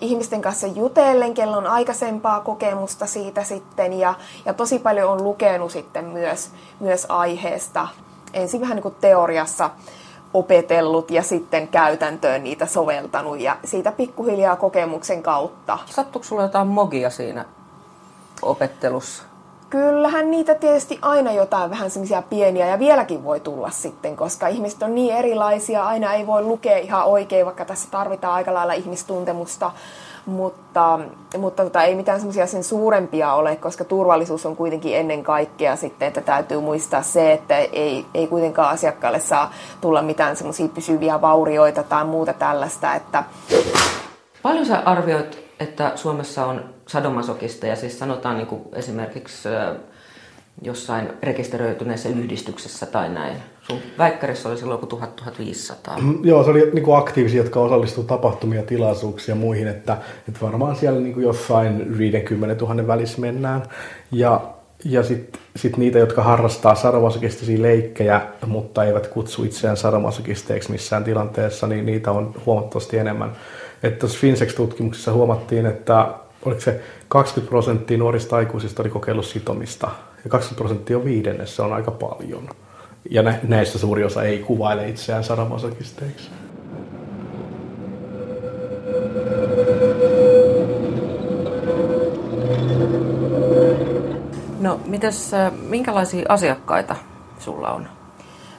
ihmisten 0.00 0.42
kanssa 0.42 0.66
jutellen, 0.66 1.34
kello 1.34 1.56
on 1.56 1.66
aikaisempaa 1.66 2.40
kokemusta 2.40 3.06
siitä 3.06 3.44
sitten 3.44 3.92
ja, 3.92 4.14
ja 4.44 4.54
tosi 4.54 4.78
paljon 4.78 5.12
on 5.12 5.24
lukenut 5.24 5.72
sitten 5.72 6.04
myös, 6.04 6.50
myös 6.80 7.06
aiheesta. 7.08 7.88
Ensin 8.32 8.60
vähän 8.60 8.76
niin 8.76 8.82
kuin 8.82 8.96
teoriassa 9.00 9.70
opetellut 10.34 11.10
ja 11.10 11.22
sitten 11.22 11.68
käytäntöön 11.68 12.44
niitä 12.44 12.66
soveltanut 12.66 13.40
ja 13.40 13.56
siitä 13.64 13.92
pikkuhiljaa 13.92 14.56
kokemuksen 14.56 15.22
kautta. 15.22 15.78
Sattuiko 15.86 16.24
sulla 16.24 16.42
jotain 16.42 16.66
mogia 16.66 17.10
siinä 17.10 17.44
opettelussa? 18.42 19.22
Kyllähän 19.70 20.30
niitä 20.30 20.54
tietysti 20.54 20.98
aina 21.02 21.32
jotain 21.32 21.70
vähän 21.70 21.90
semmoisia 21.90 22.22
pieniä 22.22 22.66
ja 22.66 22.78
vieläkin 22.78 23.24
voi 23.24 23.40
tulla 23.40 23.70
sitten, 23.70 24.16
koska 24.16 24.48
ihmiset 24.48 24.82
on 24.82 24.94
niin 24.94 25.14
erilaisia, 25.14 25.84
aina 25.84 26.14
ei 26.14 26.26
voi 26.26 26.42
lukea 26.42 26.78
ihan 26.78 27.04
oikein, 27.04 27.46
vaikka 27.46 27.64
tässä 27.64 27.88
tarvitaan 27.90 28.34
aika 28.34 28.54
lailla 28.54 28.72
ihmistuntemusta, 28.72 29.70
mutta, 30.28 31.00
mutta 31.38 31.64
tota, 31.64 31.82
ei 31.82 31.94
mitään 31.94 32.20
semmoisia 32.20 32.46
sen 32.46 32.64
suurempia 32.64 33.32
ole, 33.32 33.56
koska 33.56 33.84
turvallisuus 33.84 34.46
on 34.46 34.56
kuitenkin 34.56 34.96
ennen 34.96 35.22
kaikkea 35.22 35.76
sitten, 35.76 36.08
että 36.08 36.20
täytyy 36.20 36.60
muistaa 36.60 37.02
se, 37.02 37.32
että 37.32 37.58
ei, 37.58 38.06
ei 38.14 38.26
kuitenkaan 38.26 38.70
asiakkaalle 38.70 39.20
saa 39.20 39.54
tulla 39.80 40.02
mitään 40.02 40.36
semmoisia 40.36 40.68
pysyviä 40.68 41.20
vaurioita 41.20 41.82
tai 41.82 42.04
muuta 42.04 42.32
tällaista. 42.32 42.94
Että... 42.94 43.24
Paljon 44.42 44.66
sä 44.66 44.82
arvioit, 44.84 45.44
että 45.60 45.92
Suomessa 45.94 46.46
on 46.46 46.64
sadomasokisteja, 46.86 47.76
siis 47.76 47.98
sanotaan 47.98 48.36
niin 48.36 48.46
kuin 48.46 48.62
esimerkiksi 48.72 49.48
jossain 50.62 51.08
rekisteröityneessä 51.22 52.08
yhdistyksessä 52.08 52.86
tai 52.86 53.08
näin. 53.08 53.36
Sun 53.70 53.78
väikkärissa 53.98 54.48
oli 54.48 54.58
silloin 54.58 54.80
1000-1500. 54.80 56.02
Mm, 56.02 56.24
joo, 56.24 56.44
se 56.44 56.50
oli 56.50 56.70
niin 56.72 56.84
kuin 56.84 56.96
aktiivisia, 56.96 57.42
jotka 57.42 57.60
osallistuivat 57.60 58.06
tapahtumia, 58.06 58.62
tilaisuuksia 58.62 59.32
ja 59.32 59.40
muihin, 59.40 59.68
että, 59.68 59.96
että 60.28 60.40
varmaan 60.42 60.76
siellä 60.76 61.00
niin 61.00 61.14
kuin 61.14 61.26
jossain 61.26 61.98
50 61.98 62.64
000 62.64 62.86
välissä 62.86 63.20
mennään. 63.20 63.62
Ja, 64.12 64.40
ja 64.84 65.02
sitten 65.02 65.40
sit 65.56 65.76
niitä, 65.76 65.98
jotka 65.98 66.22
harrastaa 66.22 66.74
sadomasokistisia 66.74 67.62
leikkejä, 67.62 68.20
mutta 68.46 68.84
eivät 68.84 69.06
kutsu 69.06 69.44
itseään 69.44 69.76
sadomasokisteiksi 69.76 70.72
missään 70.72 71.04
tilanteessa, 71.04 71.66
niin 71.66 71.86
niitä 71.86 72.10
on 72.10 72.34
huomattavasti 72.46 72.98
enemmän. 72.98 73.32
Että 73.82 73.98
tuossa 73.98 74.18
Finsex-tutkimuksessa 74.18 75.12
huomattiin, 75.12 75.66
että 75.66 76.14
oliko 76.44 76.60
se 76.60 76.80
20 77.08 77.50
prosenttia 77.50 77.98
nuorista 77.98 78.36
aikuisista 78.36 78.82
oli 78.82 78.90
kokeillut 78.90 79.26
sitomista 79.26 79.90
ja 80.24 80.30
20 80.30 80.58
prosenttia 80.58 80.96
on 80.96 81.04
viidennes, 81.04 81.56
se 81.56 81.62
on 81.62 81.72
aika 81.72 81.90
paljon. 81.90 82.48
Ja 83.10 83.22
näistä 83.42 83.78
suuri 83.78 84.04
osa 84.04 84.22
ei 84.22 84.38
kuvaile 84.38 84.88
itseään 84.88 85.24
saramasokisteiksi. 85.24 86.30
No, 94.60 94.80
mitäs, 94.86 95.34
äh, 95.34 95.52
minkälaisia 95.52 96.26
asiakkaita 96.28 96.96
sulla 97.38 97.70
on? 97.70 97.88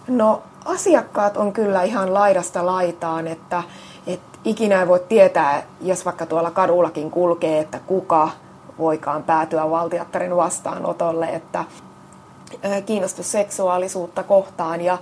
No, 0.07 0.43
asiakkaat 0.65 1.37
on 1.37 1.53
kyllä 1.53 1.83
ihan 1.83 2.13
laidasta 2.13 2.65
laitaan, 2.65 3.27
että, 3.27 3.63
että 4.07 4.39
ikinä 4.43 4.79
ei 4.79 4.87
voi 4.87 5.05
tietää, 5.09 5.63
jos 5.81 6.05
vaikka 6.05 6.25
tuolla 6.25 6.51
kadullakin 6.51 7.11
kulkee, 7.11 7.59
että 7.59 7.79
kuka 7.87 8.29
voikaan 8.77 9.23
päätyä 9.23 9.69
valtiattarin 9.69 10.35
vastaanotolle, 10.35 11.25
että 11.25 11.65
kiinnostus 12.85 13.31
seksuaalisuutta 13.31 14.23
kohtaan 14.23 14.81
ja, 14.81 14.97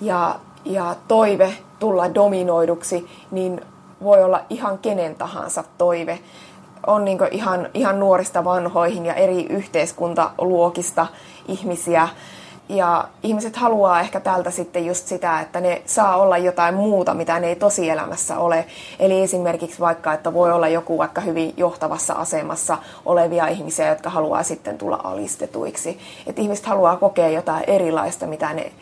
ja, 0.00 0.40
ja 0.64 0.96
toive 1.08 1.54
tulla 1.78 2.14
dominoiduksi, 2.14 3.08
niin 3.30 3.60
voi 4.02 4.24
olla 4.24 4.40
ihan 4.50 4.78
kenen 4.78 5.14
tahansa 5.14 5.64
toive. 5.78 6.18
On 6.86 7.04
niin 7.04 7.18
ihan, 7.30 7.68
ihan 7.74 8.00
nuorista 8.00 8.44
vanhoihin 8.44 9.06
ja 9.06 9.14
eri 9.14 9.46
yhteiskuntaluokista 9.46 11.06
ihmisiä 11.48 12.08
ja 12.70 13.08
ihmiset 13.22 13.56
haluaa 13.56 14.00
ehkä 14.00 14.20
tältä 14.20 14.50
sitten 14.50 14.86
just 14.86 15.06
sitä, 15.06 15.40
että 15.40 15.60
ne 15.60 15.82
saa 15.86 16.16
olla 16.16 16.38
jotain 16.38 16.74
muuta, 16.74 17.14
mitä 17.14 17.40
ne 17.40 17.46
ei 17.46 17.56
tosielämässä 17.56 18.38
ole. 18.38 18.66
Eli 18.98 19.22
esimerkiksi 19.22 19.80
vaikka, 19.80 20.12
että 20.12 20.32
voi 20.32 20.52
olla 20.52 20.68
joku 20.68 20.98
vaikka 20.98 21.20
hyvin 21.20 21.54
johtavassa 21.56 22.14
asemassa 22.14 22.78
olevia 23.04 23.46
ihmisiä, 23.46 23.88
jotka 23.88 24.10
haluaa 24.10 24.42
sitten 24.42 24.78
tulla 24.78 25.00
alistetuiksi. 25.04 25.98
Että 26.26 26.42
ihmiset 26.42 26.66
haluaa 26.66 26.96
kokea 26.96 27.28
jotain 27.28 27.64
erilaista, 27.66 28.26
mitä 28.26 28.54
ne 28.54 28.72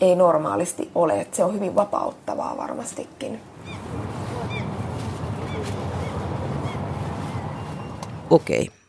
ei 0.00 0.16
normaalisti 0.16 0.90
ole. 0.94 1.20
Että 1.20 1.36
se 1.36 1.44
on 1.44 1.54
hyvin 1.54 1.74
vapauttavaa 1.74 2.56
varmastikin. 2.56 3.40
Okei. 8.30 8.62
Okay. 8.62 8.83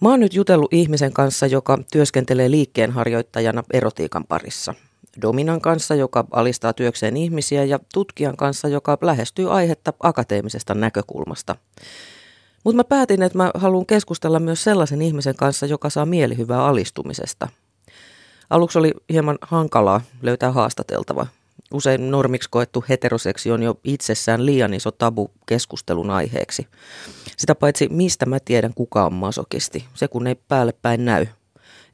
Mä 0.00 0.08
oon 0.08 0.20
nyt 0.20 0.34
jutellut 0.34 0.72
ihmisen 0.72 1.12
kanssa, 1.12 1.46
joka 1.46 1.78
työskentelee 1.92 2.50
liikkeenharjoittajana 2.50 3.62
erotiikan 3.72 4.24
parissa. 4.24 4.74
Dominan 5.22 5.60
kanssa, 5.60 5.94
joka 5.94 6.24
alistaa 6.30 6.72
työkseen 6.72 7.16
ihmisiä 7.16 7.64
ja 7.64 7.78
tutkijan 7.94 8.36
kanssa, 8.36 8.68
joka 8.68 8.98
lähestyy 9.00 9.52
aihetta 9.52 9.92
akateemisesta 10.00 10.74
näkökulmasta. 10.74 11.56
Mutta 12.64 12.76
mä 12.76 12.84
päätin, 12.84 13.22
että 13.22 13.38
mä 13.38 13.50
haluan 13.54 13.86
keskustella 13.86 14.40
myös 14.40 14.64
sellaisen 14.64 15.02
ihmisen 15.02 15.36
kanssa, 15.36 15.66
joka 15.66 15.90
saa 15.90 16.06
mielihyvää 16.06 16.64
alistumisesta. 16.64 17.48
Aluksi 18.50 18.78
oli 18.78 18.94
hieman 19.12 19.38
hankalaa 19.42 20.00
löytää 20.22 20.52
haastateltava. 20.52 21.26
Usein 21.72 22.10
normiksi 22.10 22.50
koettu 22.50 22.84
heteroseksi 22.88 23.50
on 23.50 23.62
jo 23.62 23.80
itsessään 23.84 24.46
liian 24.46 24.74
iso 24.74 24.90
tabu 24.90 25.30
keskustelun 25.46 26.10
aiheeksi. 26.10 26.68
Sitä 27.36 27.54
paitsi 27.54 27.88
mistä 27.88 28.26
mä 28.26 28.38
tiedän 28.44 28.74
kuka 28.74 29.06
on 29.06 29.14
masokisti, 29.14 29.84
se 29.94 30.08
kun 30.08 30.26
ei 30.26 30.34
päälle 30.34 30.72
päin 30.82 31.04
näy. 31.04 31.26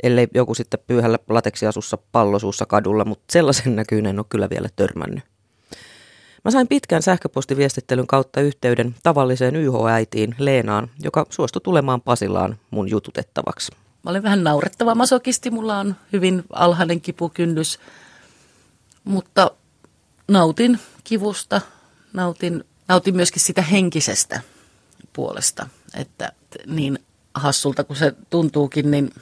Ellei 0.03 0.29
joku 0.35 0.55
sitten 0.55 0.81
pyyhällä 0.87 1.19
lateksiasussa 1.29 1.99
pallosuussa 2.13 2.67
kadulla, 2.67 3.05
mutta 3.05 3.25
sellaisen 3.33 3.77
näkyyn 3.77 4.07
en 4.07 4.19
ole 4.19 4.27
kyllä 4.29 4.51
vielä 4.51 4.69
törmännyt. 4.77 5.25
Mä 6.45 6.51
sain 6.51 6.69
pitkän 6.69 7.03
sähköpostiviestittelyn 7.03 8.07
kautta 8.07 8.41
yhteyden 8.41 8.95
tavalliseen 9.03 9.57
YH-äitiin 9.57 10.35
Leenaan, 10.39 10.91
joka 11.03 11.27
suostui 11.31 11.61
tulemaan 11.65 12.01
Pasilaan 12.01 12.57
mun 12.71 12.91
jututettavaksi. 12.91 13.73
Mä 14.03 14.11
olen 14.11 14.23
vähän 14.23 14.45
naurettava 14.45 14.95
masokisti, 14.95 15.51
mulla 15.51 15.79
on 15.79 15.97
hyvin 16.13 16.45
alhainen 16.53 17.01
kipukynnys, 17.01 17.79
mutta 19.05 19.51
nautin 20.29 20.79
kivusta, 21.05 21.61
nautin, 22.13 22.65
nautin 22.89 23.17
myöskin 23.17 23.43
sitä 23.43 23.63
henkisestä 23.63 24.41
puolesta, 25.13 25.69
että 25.95 26.33
niin 26.67 26.99
hassulta 27.35 27.85
kuin 27.85 27.97
se 27.97 28.15
tuntuukin, 28.31 28.91
niin, 28.91 29.13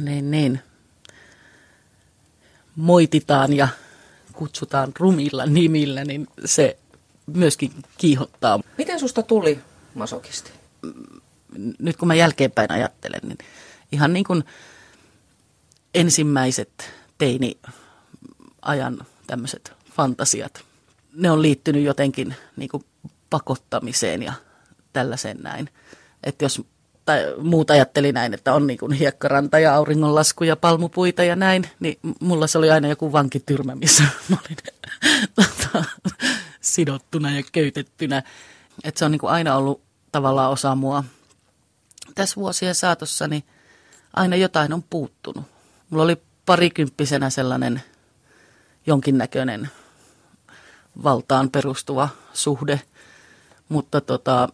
niin, 0.00 0.30
niin 0.30 0.60
moititaan 2.76 3.52
ja 3.52 3.68
kutsutaan 4.32 4.92
rumilla 4.98 5.46
nimillä, 5.46 6.04
niin 6.04 6.26
se 6.44 6.78
myöskin 7.26 7.72
kiihottaa. 7.98 8.60
Miten 8.78 9.00
susta 9.00 9.22
tuli 9.22 9.60
masokisti? 9.94 10.50
Nyt 11.78 11.96
kun 11.96 12.08
mä 12.08 12.14
jälkeenpäin 12.14 12.72
ajattelen, 12.72 13.20
niin 13.22 13.38
ihan 13.92 14.12
niin 14.12 14.24
kuin 14.24 14.44
ensimmäiset 15.94 16.90
teini-ajan 18.60 19.06
tämmöiset 19.26 19.72
fantasiat, 19.92 20.64
ne 21.14 21.30
on 21.30 21.42
liittynyt 21.42 21.84
jotenkin 21.84 22.34
niin 22.56 22.68
kuin 22.68 22.84
pakottamiseen 23.30 24.22
ja 24.22 24.32
tällaisen 24.92 25.38
näin. 25.42 25.68
Että 26.22 26.44
jos 26.44 26.62
tai 27.04 27.34
muut 27.38 27.70
ajatteli 27.70 28.12
näin, 28.12 28.34
että 28.34 28.54
on 28.54 28.66
niin 28.66 28.78
kuin 28.78 28.92
hiekkaranta 28.92 29.58
ja 29.58 29.74
auringonlasku 29.74 30.44
ja 30.44 30.56
palmupuita 30.56 31.24
ja 31.24 31.36
näin, 31.36 31.70
niin 31.80 31.98
mulla 32.20 32.46
se 32.46 32.58
oli 32.58 32.70
aina 32.70 32.88
joku 32.88 33.12
vankityrmä, 33.12 33.74
missä 33.74 34.02
mä 34.28 34.36
olin 34.46 34.56
tota, 35.34 35.84
sidottuna 36.60 37.36
ja 37.36 37.42
köytettynä. 37.52 38.22
Että 38.84 38.98
se 38.98 39.04
on 39.04 39.10
niin 39.10 39.20
kuin 39.20 39.30
aina 39.30 39.56
ollut 39.56 39.82
tavallaan 40.12 40.50
osa 40.50 40.74
mua. 40.74 41.04
Tässä 42.14 42.36
vuosien 42.36 42.74
saatossa 42.74 43.28
niin 43.28 43.44
aina 44.16 44.36
jotain 44.36 44.72
on 44.72 44.82
puuttunut. 44.82 45.44
Mulla 45.90 46.04
oli 46.04 46.16
parikymppisenä 46.46 47.30
sellainen 47.30 47.82
jonkinnäköinen 48.86 49.70
valtaan 51.02 51.50
perustuva 51.50 52.08
suhde. 52.32 52.80
Mutta 53.68 54.00
tota, 54.00 54.48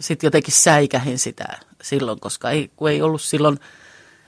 sitten 0.00 0.26
jotenkin 0.26 0.54
säikähin 0.54 1.18
sitä 1.18 1.58
silloin, 1.82 2.20
koska 2.20 2.50
ei, 2.50 2.70
kun 2.76 2.90
ei 2.90 3.02
ollut 3.02 3.22
silloin 3.22 3.58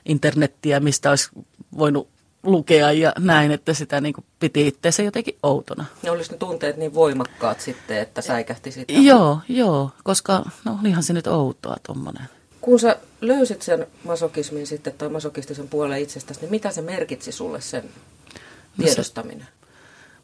internettiä, 0.05 0.81
mistä 0.81 1.11
olisi 1.11 1.31
voinut 1.79 2.09
lukea 2.43 2.93
ja 2.93 3.12
näin, 3.19 3.50
että 3.50 3.75
sitä 3.75 4.00
niin 4.00 4.12
kuin 4.12 4.25
piti 4.41 4.67
itseänsä 4.67 5.02
jotenkin 5.02 5.38
outona. 5.43 5.85
Ja 6.02 6.12
olisi 6.12 6.33
ne 6.33 6.38
tunteet 6.38 6.76
niin 6.76 6.95
voimakkaat 6.95 7.61
sitten, 7.61 7.99
että 7.99 8.23
säikähti 8.23 8.73
sitä? 8.73 8.93
Joo, 8.93 9.41
joo, 9.49 9.91
koska 10.05 10.43
no 10.64 10.79
olihan 10.81 11.02
se 11.02 11.12
nyt 11.12 11.26
outoa 11.26 11.76
tuommoinen. 11.87 12.29
Kun 12.61 12.81
sä 12.81 12.97
löysit 13.21 13.62
sen 13.62 13.87
masokismin 14.05 14.67
sitten 14.67 14.93
tai 14.93 15.09
masokistisen 15.09 15.69
puolen 15.69 16.02
itsestäsi, 16.02 16.41
niin 16.41 16.50
mitä 16.50 16.71
se 16.71 16.83
merkitsi 16.83 17.33
sulle 17.33 17.61
sen 17.61 17.91
tiedostaminen? 18.76 19.49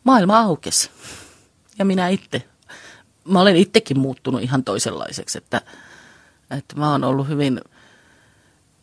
Maailma 0.04 0.38
aukesi. 0.38 0.90
Ja 1.78 1.84
minä 1.84 2.08
itse. 2.08 2.42
Mä 3.24 3.40
olen 3.40 3.56
itsekin 3.56 3.98
muuttunut 3.98 4.42
ihan 4.42 4.64
toisenlaiseksi, 4.64 5.38
että, 5.38 5.62
että 6.58 6.76
mä 6.76 6.90
oon 6.90 7.04
ollut 7.04 7.28
hyvin 7.28 7.60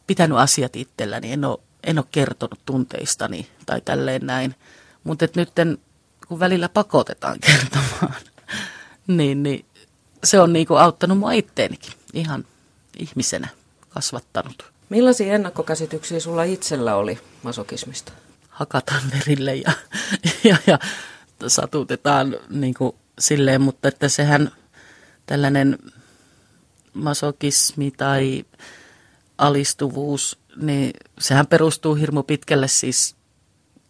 pitänyt 0.08 0.38
asiat 0.38 0.76
itselläni. 0.76 1.32
En 1.32 1.46
ole, 1.46 1.58
en 1.84 2.00
ole 2.00 2.06
kertonut 2.12 2.60
tunteistani 2.66 3.50
tai 3.66 3.82
tälleen 3.82 4.26
näin. 4.26 4.56
Mutta 5.04 5.28
nyt 5.36 5.50
kun 6.28 6.40
välillä 6.40 6.70
pakotetaan 6.70 7.40
kertomaan, 7.48 8.22
niin, 9.08 9.44
niin 9.44 9.66
se 10.24 10.40
on 10.40 10.54
niinku 10.54 10.76
auttanut 10.76 11.18
mua 11.18 11.32
itteenikin 11.32 11.94
ihan 12.14 12.46
ihmisenä 12.98 13.48
kasvattanut. 13.90 14.72
Millaisia 14.90 15.34
ennakkokäsityksiä 15.34 16.20
sulla 16.20 16.44
itsellä 16.44 16.96
oli 16.96 17.20
masokismista? 17.44 18.12
Hakataan 18.56 19.02
verille 19.12 19.56
ja, 19.56 19.72
ja, 20.50 20.58
ja 20.68 20.80
satutetaan 21.48 22.38
niin 22.50 22.74
kuin 22.74 22.96
silleen, 23.20 23.62
mutta 23.62 23.88
että 23.88 24.10
sehän 24.10 24.52
tällainen 25.26 25.78
masokismi 26.94 27.92
tai 27.92 28.46
alistuvuus, 29.38 30.40
niin 30.56 30.94
sehän 31.20 31.48
perustuu 31.48 31.96
hirmu 31.96 32.24
pitkälle 32.24 32.68
siis 32.68 33.16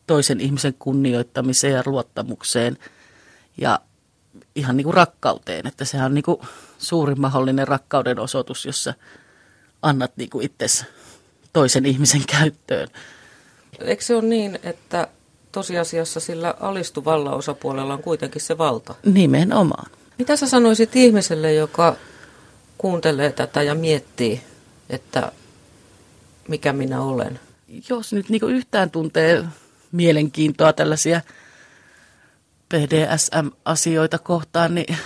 toisen 0.08 0.40
ihmisen 0.40 0.74
kunnioittamiseen 0.74 1.74
ja 1.74 1.84
luottamukseen 1.86 2.78
ja 3.58 3.80
ihan 4.56 4.78
niin 4.78 4.86
kuin 4.86 4.94
rakkauteen, 4.94 5.68
että 5.68 5.86
sehän 5.86 6.06
on 6.06 6.14
niin 6.14 6.24
kuin 6.24 6.42
suurin 6.78 7.22
mahdollinen 7.22 7.68
rakkauden 7.68 8.20
osoitus, 8.20 8.66
jossa 8.66 8.94
annat 9.82 10.18
niin 10.18 10.30
kuin 10.30 10.46
itsesi 10.46 10.86
toisen 11.54 11.86
ihmisen 11.86 12.24
käyttöön. 12.28 12.88
Eikö 13.80 14.04
se 14.04 14.16
ole 14.16 14.24
niin, 14.24 14.60
että 14.64 15.08
tosiasiassa 15.52 16.20
sillä 16.20 16.54
alistuvalla 16.60 17.32
osapuolella 17.36 17.94
on 17.94 18.04
kuitenkin 18.04 18.42
se 18.42 18.58
valta? 18.58 18.96
Nimenomaan. 19.06 19.92
Mitä 20.18 20.36
sä 20.36 20.48
sanoisit 20.48 20.96
ihmiselle, 20.96 21.54
joka 21.54 21.96
kuuntelee 22.78 23.32
tätä 23.32 23.64
ja 23.64 23.76
miettii, 23.76 24.42
että 24.90 25.32
mikä 26.48 26.74
minä 26.74 27.02
olen? 27.02 27.40
Jos 27.90 28.14
nyt 28.14 28.30
niin 28.30 28.50
yhtään 28.50 28.92
tuntee 28.92 29.46
mielenkiintoa 29.92 30.74
tällaisia 30.74 31.22
PDSM-asioita 32.70 34.20
kohtaan, 34.20 34.76
niin 34.76 34.98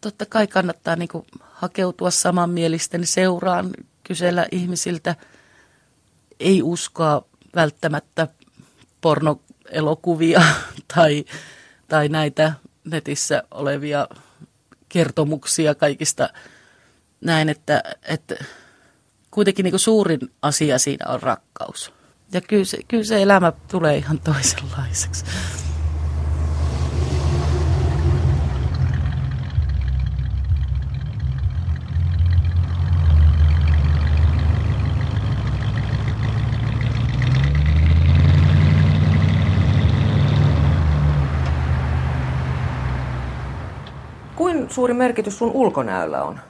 totta 0.00 0.26
kai 0.26 0.46
kannattaa 0.46 0.96
niin 0.96 1.08
hakeutua 1.40 2.10
samanmielisten 2.10 3.06
seuraan, 3.06 3.70
kysellä 4.04 4.46
ihmisiltä, 4.52 5.16
ei 6.40 6.62
uskoa 6.62 7.29
välttämättä 7.54 8.28
pornoelokuvia 9.00 10.42
tai, 10.94 11.24
tai 11.88 12.08
näitä 12.08 12.52
netissä 12.84 13.42
olevia 13.50 14.08
kertomuksia 14.88 15.74
kaikista 15.74 16.28
näin, 17.20 17.48
että, 17.48 17.82
että 18.02 18.34
kuitenkin 19.30 19.64
niin 19.64 19.78
suurin 19.78 20.20
asia 20.42 20.78
siinä 20.78 21.06
on 21.08 21.22
rakkaus. 21.22 21.92
Ja 22.32 22.40
kyllä 22.40 22.64
se, 22.64 22.78
kyllä 22.88 23.04
se 23.04 23.22
elämä 23.22 23.52
tulee 23.70 23.96
ihan 23.96 24.20
toisenlaiseksi. 24.20 25.24
Suuri 44.70 44.94
merkitys 44.94 45.38
sun 45.38 45.50
ulkonäöllä 45.54 46.22
on? 46.22 46.40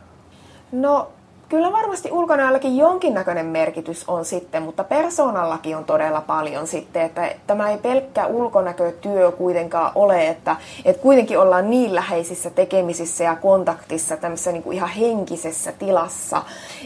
No 0.72 1.08
Kyllä 1.50 1.72
varmasti 1.72 2.12
ulkonäölläkin 2.12 2.76
jonkinnäköinen 2.76 3.46
merkitys 3.46 4.04
on 4.08 4.24
sitten, 4.24 4.62
mutta 4.62 4.84
persoonallakin 4.84 5.76
on 5.76 5.84
todella 5.84 6.20
paljon 6.20 6.66
sitten, 6.66 7.02
että 7.02 7.34
tämä 7.46 7.70
ei 7.70 7.78
pelkkä 7.78 8.26
ulkonäkötyö 8.26 9.32
kuitenkaan 9.32 9.92
ole, 9.94 10.28
että, 10.28 10.56
että 10.84 11.02
kuitenkin 11.02 11.38
ollaan 11.38 11.70
niin 11.70 11.94
läheisissä 11.94 12.50
tekemisissä 12.50 13.24
ja 13.24 13.36
kontaktissa 13.36 14.16
tämmöisessä 14.16 14.52
niin 14.52 14.62
kuin 14.62 14.76
ihan 14.76 14.88
henkisessä 14.88 15.72
tilassa. 15.72 16.42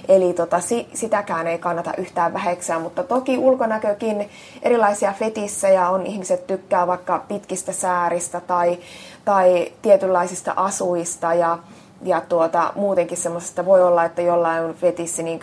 Eli 0.09 0.33
tota, 0.33 0.61
si, 0.61 0.89
sitäkään 0.95 1.47
ei 1.47 1.59
kannata 1.59 1.93
yhtään 1.99 2.33
väheksää, 2.33 2.79
mutta 2.79 3.03
toki 3.03 3.39
ulkonäkökin 3.39 4.31
erilaisia 4.63 5.13
fetissejä 5.13 5.89
on, 5.89 6.07
ihmiset 6.07 6.47
tykkää 6.47 6.87
vaikka 6.87 7.25
pitkistä 7.29 7.73
sääristä 7.73 8.41
tai, 8.41 8.79
tai 9.25 9.73
tietynlaisista 9.83 10.53
asuista 10.57 11.35
ja 11.35 11.59
ja 12.05 12.21
tuota, 12.21 12.73
muutenkin 12.77 13.17
semmoisesta 13.17 13.65
voi 13.65 13.83
olla, 13.83 14.05
että 14.05 14.23
jollain 14.23 14.65
on 14.65 14.75
fetissi 14.75 15.23
niin 15.23 15.41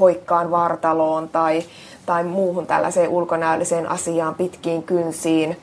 hoikkaan 0.00 0.50
vartaloon 0.50 1.28
tai, 1.28 1.62
tai 2.06 2.24
muuhun 2.24 2.66
tällaiseen 2.66 3.08
ulkonäölliseen 3.08 3.90
asiaan 3.90 4.34
pitkiin 4.34 4.82
kynsiin. 4.82 5.56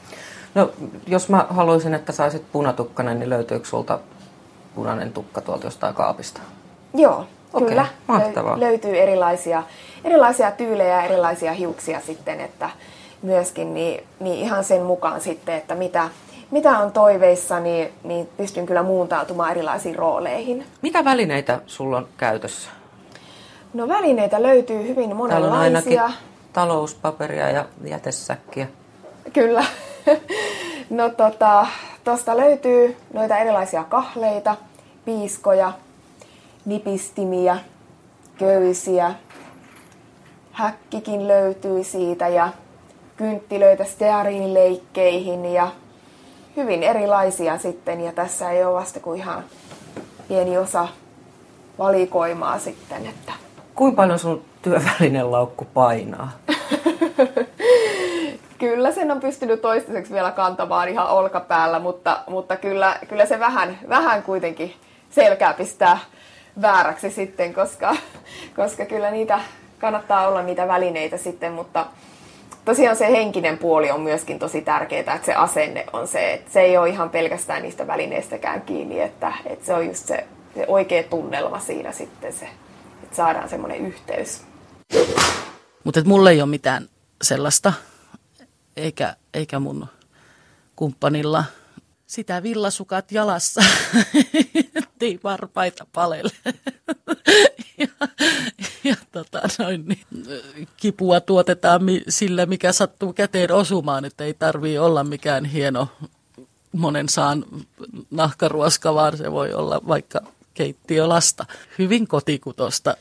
No, 0.55 0.71
jos 1.07 1.29
mä 1.29 1.45
haluaisin, 1.49 1.93
että 1.93 2.11
saisit 2.11 2.43
punatukkanen, 2.51 3.19
niin 3.19 3.29
löytyykö 3.29 3.65
sulta 3.65 3.99
punainen 4.75 5.13
tukka 5.13 5.41
tuolta 5.41 5.67
jostain 5.67 5.95
kaapista? 5.95 6.41
Joo, 6.93 7.25
Okei, 7.53 7.67
kyllä. 7.67 7.85
Mahtavaa. 8.07 8.59
Löytyy 8.59 8.97
erilaisia, 8.97 9.63
erilaisia 10.03 10.51
tyylejä 10.51 10.95
ja 10.95 11.03
erilaisia 11.03 11.53
hiuksia 11.53 12.01
sitten, 12.01 12.41
että 12.41 12.69
myöskin 13.21 13.73
niin, 13.73 14.03
niin 14.19 14.39
ihan 14.39 14.63
sen 14.63 14.81
mukaan 14.81 15.21
sitten, 15.21 15.55
että 15.55 15.75
mitä, 15.75 16.09
mitä 16.51 16.79
on 16.79 16.91
toiveissa, 16.91 17.59
niin, 17.59 17.93
niin 18.03 18.29
pystyn 18.37 18.65
kyllä 18.65 18.83
muuntautumaan 18.83 19.51
erilaisiin 19.51 19.95
rooleihin. 19.95 20.65
Mitä 20.81 21.05
välineitä 21.05 21.61
sulla 21.65 21.97
on 21.97 22.07
käytössä? 22.17 22.69
No 23.73 23.87
välineitä 23.87 24.43
löytyy 24.43 24.87
hyvin 24.87 25.15
monenlaisia. 25.15 25.49
Täällä 25.49 26.03
on 26.03 26.03
ainakin 26.03 26.17
talouspaperia 26.53 27.49
ja 27.49 27.65
jätesäkkiä. 27.83 28.67
Kyllä. 29.33 29.65
no 30.89 31.09
tota, 31.09 31.67
tosta 32.03 32.37
löytyy 32.37 32.97
noita 33.13 33.37
erilaisia 33.37 33.83
kahleita, 33.83 34.55
piiskoja, 35.05 35.73
nipistimiä, 36.65 37.57
köysiä. 38.37 39.13
Häkkikin 40.51 41.27
löytyy 41.27 41.83
siitä 41.83 42.27
ja 42.27 42.49
kynttilöitä 43.17 43.83
steariinileikkeihin 43.83 45.45
ja 45.45 45.67
hyvin 46.57 46.83
erilaisia 46.83 47.57
sitten 47.57 48.01
ja 48.01 48.11
tässä 48.11 48.51
ei 48.51 48.63
ole 48.63 48.79
vasta 48.79 48.99
kuin 48.99 49.19
ihan 49.19 49.43
pieni 50.27 50.57
osa 50.57 50.87
valikoimaa 51.77 52.59
sitten. 52.59 53.05
Että. 53.05 53.33
Kuinka 53.75 53.95
paljon 53.95 54.19
sun 54.19 54.41
työvälinen 54.61 55.31
laukku 55.31 55.67
painaa? 55.73 56.31
kyllä 58.59 58.91
sen 58.91 59.11
on 59.11 59.19
pystynyt 59.19 59.61
toistaiseksi 59.61 60.13
vielä 60.13 60.31
kantamaan 60.31 60.89
ihan 60.89 61.09
olkapäällä, 61.09 61.79
mutta, 61.79 62.19
mutta 62.27 62.55
kyllä, 62.55 62.99
kyllä 63.07 63.25
se 63.25 63.39
vähän, 63.39 63.79
vähän 63.89 64.23
kuitenkin 64.23 64.73
selkää 65.09 65.53
pistää 65.53 65.99
vääräksi 66.61 67.09
sitten, 67.09 67.53
koska, 67.53 67.95
koska 68.55 68.85
kyllä 68.85 69.11
niitä 69.11 69.39
kannattaa 69.79 70.27
olla 70.27 70.41
niitä 70.41 70.67
välineitä 70.67 71.17
sitten, 71.17 71.53
mutta 71.53 71.85
tosiaan 72.67 72.95
se 72.95 73.11
henkinen 73.11 73.57
puoli 73.57 73.91
on 73.91 74.01
myöskin 74.01 74.39
tosi 74.39 74.61
tärkeää, 74.61 74.99
että 75.15 75.25
se 75.25 75.33
asenne 75.33 75.85
on 75.93 76.07
se, 76.07 76.33
että 76.33 76.51
se 76.51 76.61
ei 76.61 76.77
ole 76.77 76.89
ihan 76.89 77.09
pelkästään 77.09 77.63
niistä 77.63 77.87
välineistäkään 77.87 78.61
kiinni, 78.61 79.01
että, 79.01 79.33
että 79.45 79.65
se 79.65 79.73
on 79.73 79.87
just 79.87 80.05
se, 80.05 80.27
se 80.55 80.65
oikea 80.67 81.03
tunnelma 81.03 81.59
siinä 81.59 81.91
sitten 81.91 82.33
se, 82.33 82.49
että 83.03 83.15
saadaan 83.15 83.49
semmoinen 83.49 83.87
yhteys. 83.87 84.41
Mutta 85.83 86.03
mulla 86.05 86.31
ei 86.31 86.41
ole 86.41 86.49
mitään 86.49 86.89
sellaista, 87.21 87.73
eikä, 88.77 89.15
eikä 89.33 89.59
mun 89.59 89.87
kumppanilla 90.75 91.43
sitä 92.07 92.43
villasukat 92.43 93.11
jalassa, 93.11 93.61
ettei 94.97 95.19
varpaita 95.23 95.85
palelle. 95.93 96.31
ja, 97.77 97.87
ja 98.83 98.95
tota, 99.11 99.41
noin, 99.59 99.85
niin, 99.87 99.99
kipua 100.77 101.21
tuotetaan 101.21 101.83
mi, 101.83 102.01
sillä, 102.09 102.45
mikä 102.45 102.71
sattuu 102.71 103.13
käteen 103.13 103.51
osumaan, 103.51 104.05
että 104.05 104.23
ei 104.23 104.33
tarvii 104.33 104.77
olla 104.77 105.03
mikään 105.03 105.45
hieno 105.45 105.87
monen 106.71 107.09
saan 107.09 107.45
nahkaruoska, 108.11 108.93
vaan 108.93 109.17
se 109.17 109.31
voi 109.31 109.53
olla 109.53 109.81
vaikka 109.87 110.21
keittiölasta. 110.53 111.45
Hyvin 111.79 112.07
kotikutosta. 112.07 112.97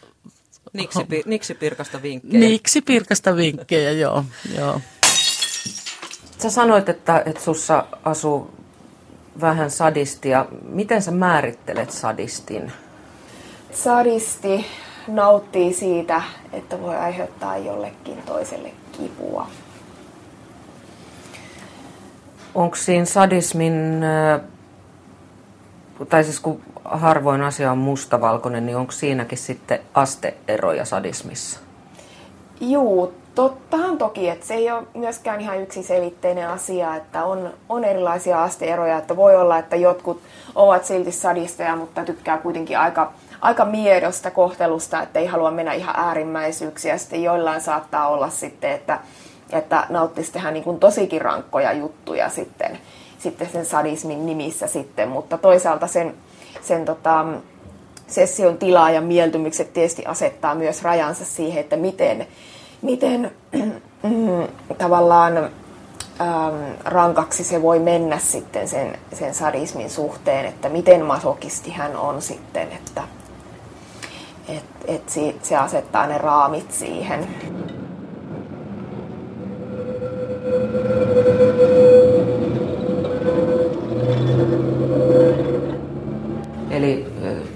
Niksi, 0.73 0.99
niksi 1.27 1.55
pirkasta 1.55 2.03
vinkkejä. 2.03 2.41
Niksi 2.41 2.83
pirkasta 2.83 3.37
vinkkejä, 3.37 3.93
joo. 3.93 4.25
joo. 4.59 4.81
Sä 6.43 6.51
sanoit, 6.51 6.89
että, 6.89 7.23
että 7.27 7.43
sussa 7.43 7.87
asuu 8.05 8.51
vähän 9.41 9.71
sadistia. 9.71 10.47
Miten 10.69 11.03
sä 11.03 11.11
määrittelet 11.11 11.91
sadistin? 11.91 12.73
Sadisti 13.73 14.67
nauttii 15.09 15.73
siitä, 15.73 16.23
että 16.53 16.81
voi 16.81 16.97
aiheuttaa 16.97 17.57
jollekin 17.57 18.23
toiselle 18.23 18.71
kipua. 18.93 19.47
Onko 22.55 22.77
siinä 22.77 23.05
sadismin, 23.05 24.01
tai 26.09 26.25
siis 26.25 26.41
kun 26.41 26.63
harvoin 26.85 27.43
asia 27.43 27.73
on 27.73 27.79
mustavalkoinen, 27.79 28.67
niin 28.67 28.77
onko 28.77 28.93
siinäkin 28.93 29.39
sitten 29.39 29.81
asteeroja 29.95 30.85
sadismissa? 30.85 31.61
Juu, 32.61 33.15
tottahan 33.37 33.99
toki, 33.99 34.29
että 34.29 34.47
se 34.47 34.55
ei 34.55 34.71
ole 34.71 34.83
myöskään 34.95 35.41
ihan 35.41 35.61
yksiselitteinen 35.61 36.49
asia, 36.49 36.97
että 36.97 37.25
on, 37.25 37.55
on 37.69 37.85
erilaisia 37.85 38.43
asteeroja, 38.43 38.99
että 38.99 39.17
voi 39.17 39.37
olla, 39.37 39.59
että 39.59 39.77
jotkut 39.77 40.23
ovat 40.55 40.85
silti 40.85 41.13
sadisteja, 41.13 41.77
mutta 41.77 42.05
tykkää 42.05 42.39
kuitenkin 42.39 42.79
aika, 42.79 43.13
aika 43.41 43.65
miedosta 43.65 44.31
kohtelusta, 44.31 45.03
että 45.03 45.21
ei 45.21 45.27
halua 45.27 45.51
mennä 45.51 45.73
ihan 45.73 45.95
äärimmäisyyksiä. 45.97 46.99
Sitten 46.99 47.23
joillain 47.23 47.61
saattaa 47.61 48.09
olla 48.09 48.31
sitten, 48.31 48.71
että, 48.71 49.01
että 49.53 49.87
nauttisi 49.89 50.33
tehdä 50.33 50.51
niin 50.51 50.65
kuin 50.65 50.81
tosikin 50.81 51.23
rankkoja 51.23 51.73
juttuja 51.73 52.29
sitten, 52.29 52.79
sitten 53.19 53.49
sen 53.53 53.67
sadismin 53.67 54.27
nimissä 54.27 54.67
sitten, 54.67 55.09
mutta 55.09 55.39
toisaalta 55.39 55.87
sen, 55.87 56.15
sen 56.63 56.85
tota, 56.85 57.25
session 58.07 58.59
tilaa 58.59 58.91
ja 58.91 59.01
mieltymykset 59.01 59.73
tietysti 59.73 60.07
asettaa 60.07 60.55
myös 60.55 60.83
rajansa 60.83 61.25
siihen, 61.25 61.61
että 61.61 61.77
miten, 61.77 62.27
miten 62.83 63.31
tavallaan 64.79 65.37
ähm, 65.37 66.55
rankaksi 66.85 67.45
se 67.45 67.63
voi 67.63 67.79
mennä 67.79 68.19
sitten 68.19 68.69
sen, 68.69 68.99
sen 69.13 69.35
sadismin 69.35 69.91
suhteen, 69.91 70.47
että 70.47 70.69
miten 70.69 71.05
masokisti 71.05 71.71
hän 71.71 71.97
on 71.97 72.23
sitten, 72.23 72.69
että 72.73 73.03
et, 74.49 74.65
et 74.87 75.09
se 75.43 75.57
asettaa 75.57 76.07
ne 76.07 76.19
raamit 76.19 76.73
siihen. 76.73 77.29
Eli, 86.71 87.07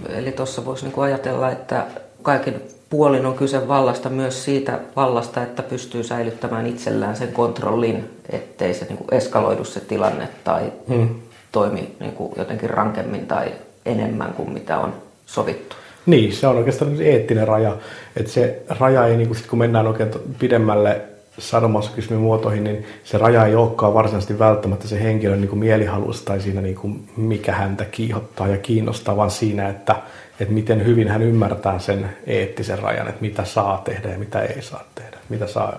eli 0.08 0.32
tuossa 0.32 0.64
voisi 0.64 0.84
niinku 0.84 1.00
ajatella, 1.00 1.50
että 1.50 1.86
kaiken 2.22 2.62
puolin 2.90 3.26
on 3.26 3.34
kyse 3.34 3.68
vallasta 3.68 4.08
myös 4.08 4.44
siitä 4.44 4.78
vallasta, 4.96 5.42
että 5.42 5.62
pystyy 5.62 6.02
säilyttämään 6.02 6.66
itsellään 6.66 7.16
sen 7.16 7.32
kontrollin, 7.32 8.10
ettei 8.30 8.74
se 8.74 8.84
niinku 8.84 9.04
eskaloidu 9.10 9.64
se 9.64 9.80
tilanne 9.80 10.28
tai 10.44 10.72
hmm. 10.88 11.08
toimi 11.52 11.96
niinku 12.00 12.34
jotenkin 12.36 12.70
rankemmin 12.70 13.26
tai 13.26 13.52
enemmän 13.86 14.32
kuin 14.32 14.52
mitä 14.52 14.78
on 14.78 14.94
sovittu. 15.26 15.76
Niin, 16.06 16.32
se 16.32 16.46
on 16.46 16.56
oikeastaan 16.56 17.02
eettinen 17.02 17.48
raja. 17.48 17.76
Että 18.16 18.32
se 18.32 18.62
raja 18.68 19.06
ei, 19.06 19.16
niin 19.16 19.28
kun, 19.28 19.36
sit 19.36 19.46
kun 19.46 19.58
mennään 19.58 19.86
oikein 19.86 20.10
pidemmälle 20.38 21.00
sadomasokismin 21.38 22.18
muotoihin, 22.18 22.64
niin 22.64 22.86
se 23.04 23.18
raja 23.18 23.46
ei 23.46 23.54
olekaan 23.54 23.94
varsinaisesti 23.94 24.38
välttämättä 24.38 24.88
se 24.88 25.02
henkilön 25.02 25.40
niin 25.40 25.48
kuin 25.48 25.58
mielihalus 25.58 26.22
tai 26.22 26.40
siinä, 26.40 26.60
niin 26.60 26.74
kuin 26.74 27.08
mikä 27.16 27.52
häntä 27.52 27.84
kiihottaa 27.84 28.48
ja 28.48 28.58
kiinnostaa, 28.58 29.16
vaan 29.16 29.30
siinä, 29.30 29.68
että, 29.68 29.96
että 30.40 30.54
miten 30.54 30.86
hyvin 30.86 31.08
hän 31.08 31.22
ymmärtää 31.22 31.78
sen 31.78 32.10
eettisen 32.26 32.78
rajan, 32.78 33.08
että 33.08 33.20
mitä 33.20 33.44
saa 33.44 33.82
tehdä 33.84 34.08
ja 34.08 34.18
mitä 34.18 34.40
ei 34.40 34.62
saa 34.62 34.84
tehdä. 34.94 35.16
Mitä 35.28 35.46
saa, 35.46 35.78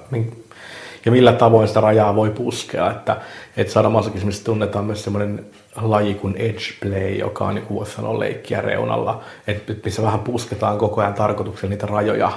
ja 1.06 1.12
millä 1.12 1.34
tavoin 1.34 1.68
sitä 1.68 1.82
rajaa 1.82 2.16
voi 2.16 2.30
puskea. 2.30 2.92
Että, 2.92 3.22
että 3.58 3.74
sadomasokismissa 3.74 4.46
tunnetaan 4.46 4.86
myös 4.86 5.04
semmoinen 5.04 5.46
laji 5.76 6.14
kuin 6.14 6.36
edge 6.36 6.64
play, 6.82 7.16
joka 7.16 7.46
on, 7.46 7.56
niin 7.56 7.66
voisi 7.70 7.92
sanoa, 7.92 8.20
leikkiä 8.20 8.62
reunalla, 8.62 9.24
että 9.48 9.74
missä 9.86 10.02
vähän 10.02 10.20
pusketaan 10.20 10.78
koko 10.78 11.02
ajan 11.02 11.14
tarkoituksella 11.14 11.70
niitä 11.70 11.88
rajoja 11.88 12.32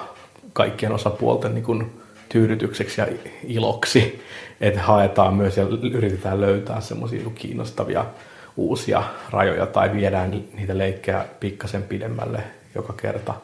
kaikkien 0.53 0.93
osapuolten 0.93 1.55
niin 1.55 1.65
kuin 1.65 2.01
tyydytykseksi 2.29 3.01
ja 3.01 3.07
iloksi, 3.47 4.25
että 4.61 4.81
haetaan 4.83 5.35
myös 5.35 5.57
ja 5.57 5.67
yritetään 5.93 6.41
löytää 6.41 6.81
semmoisia 6.81 7.21
kiinnostavia 7.35 8.05
uusia 8.57 9.03
rajoja 9.31 9.67
tai 9.67 9.93
viedään 9.93 10.31
niitä 10.31 10.79
leikkejä 10.79 11.25
pikkasen 11.41 11.83
pidemmälle 11.83 12.43
joka 12.75 12.93
kerta. 12.93 13.35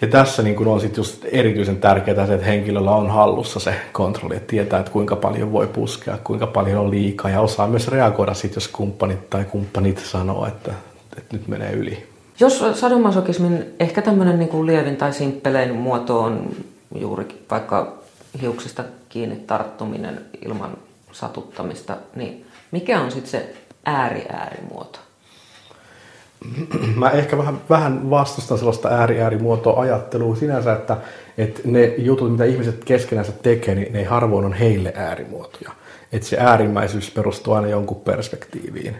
Ja 0.00 0.08
tässä 0.08 0.42
niin 0.42 0.56
kuin 0.56 0.68
on 0.68 0.80
sitten 0.80 0.96
just 0.96 1.24
erityisen 1.32 1.76
tärkeää 1.76 2.26
se, 2.26 2.34
että 2.34 2.46
henkilöllä 2.46 2.90
on 2.90 3.10
hallussa 3.10 3.60
se 3.60 3.74
kontrolli, 3.92 4.36
että 4.36 4.46
tietää, 4.46 4.80
että 4.80 4.92
kuinka 4.92 5.16
paljon 5.16 5.52
voi 5.52 5.66
puskea, 5.66 6.18
kuinka 6.24 6.46
paljon 6.46 6.78
on 6.78 6.90
liikaa 6.90 7.30
ja 7.30 7.40
osaa 7.40 7.66
myös 7.66 7.88
reagoida 7.88 8.34
sitten, 8.34 8.56
jos 8.56 8.68
kumppanit 8.68 9.30
tai 9.30 9.44
kumppanit 9.44 9.98
sanoo, 9.98 10.46
että, 10.46 10.72
että 11.16 11.36
nyt 11.36 11.48
menee 11.48 11.72
yli. 11.72 12.06
Jos 12.40 12.64
sadomasokismin 12.74 13.64
ehkä 13.80 14.02
tämmöinen 14.02 14.38
niin 14.38 14.48
kuin 14.48 14.66
lievin 14.66 14.96
tai 14.96 15.12
simppelein 15.12 15.74
muoto 15.74 16.20
on 16.20 16.56
juurikin 16.94 17.38
vaikka 17.50 17.98
hiuksista 18.40 18.84
kiinni 19.08 19.36
tarttuminen 19.36 20.20
ilman 20.44 20.76
satuttamista, 21.12 21.96
niin 22.16 22.46
mikä 22.70 23.00
on 23.00 23.10
sitten 23.10 23.30
se 23.30 23.54
ääri-äärimuoto? 23.88 24.98
Mä 26.96 27.10
ehkä 27.10 27.38
vähän, 27.38 27.60
vähän 27.70 28.10
vastustan 28.10 28.58
sellaista 28.58 28.88
ääri-äärimuotoa 28.88 29.80
ajattelua 29.80 30.36
sinänsä, 30.36 30.72
että, 30.72 30.96
että 31.38 31.60
ne 31.64 31.94
jutut, 31.98 32.32
mitä 32.32 32.44
ihmiset 32.44 32.84
keskenänsä 32.84 33.32
tekee, 33.32 33.74
niin 33.74 33.92
ne 33.92 34.04
harvoin 34.04 34.44
on 34.44 34.52
heille 34.52 34.92
äärimuotoja. 34.96 35.70
Että 36.12 36.28
se 36.28 36.36
äärimmäisyys 36.40 37.10
perustuu 37.10 37.54
aina 37.54 37.68
jonkun 37.68 38.00
perspektiiviin 38.00 38.96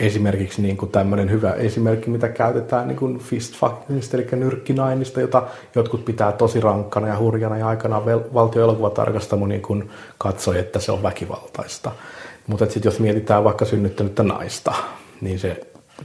esimerkiksi 0.00 0.62
niin 0.62 0.76
kuin 0.76 0.90
tämmöinen 0.90 1.30
hyvä 1.30 1.52
esimerkki, 1.52 2.10
mitä 2.10 2.28
käytetään 2.28 2.88
niin 2.88 2.96
kuin 2.96 3.18
fistfuckingista, 3.18 4.16
eli 4.16 4.26
nyrkkinainista, 4.32 5.20
jota 5.20 5.42
jotkut 5.74 6.04
pitää 6.04 6.32
tosi 6.32 6.60
rankkana 6.60 7.08
ja 7.08 7.18
hurjana, 7.18 7.58
ja 7.58 7.68
aikanaan 7.68 8.04
valtioelokuvatarkastamo 8.34 9.46
niin 9.46 9.90
katsoi, 10.18 10.58
että 10.58 10.80
se 10.80 10.92
on 10.92 11.02
väkivaltaista. 11.02 11.92
Mutta 12.46 12.64
sitten 12.64 12.84
jos 12.84 13.00
mietitään 13.00 13.44
vaikka 13.44 13.64
synnyttänyttä 13.64 14.22
naista, 14.22 14.74
niin 15.20 15.38
se 15.38 15.60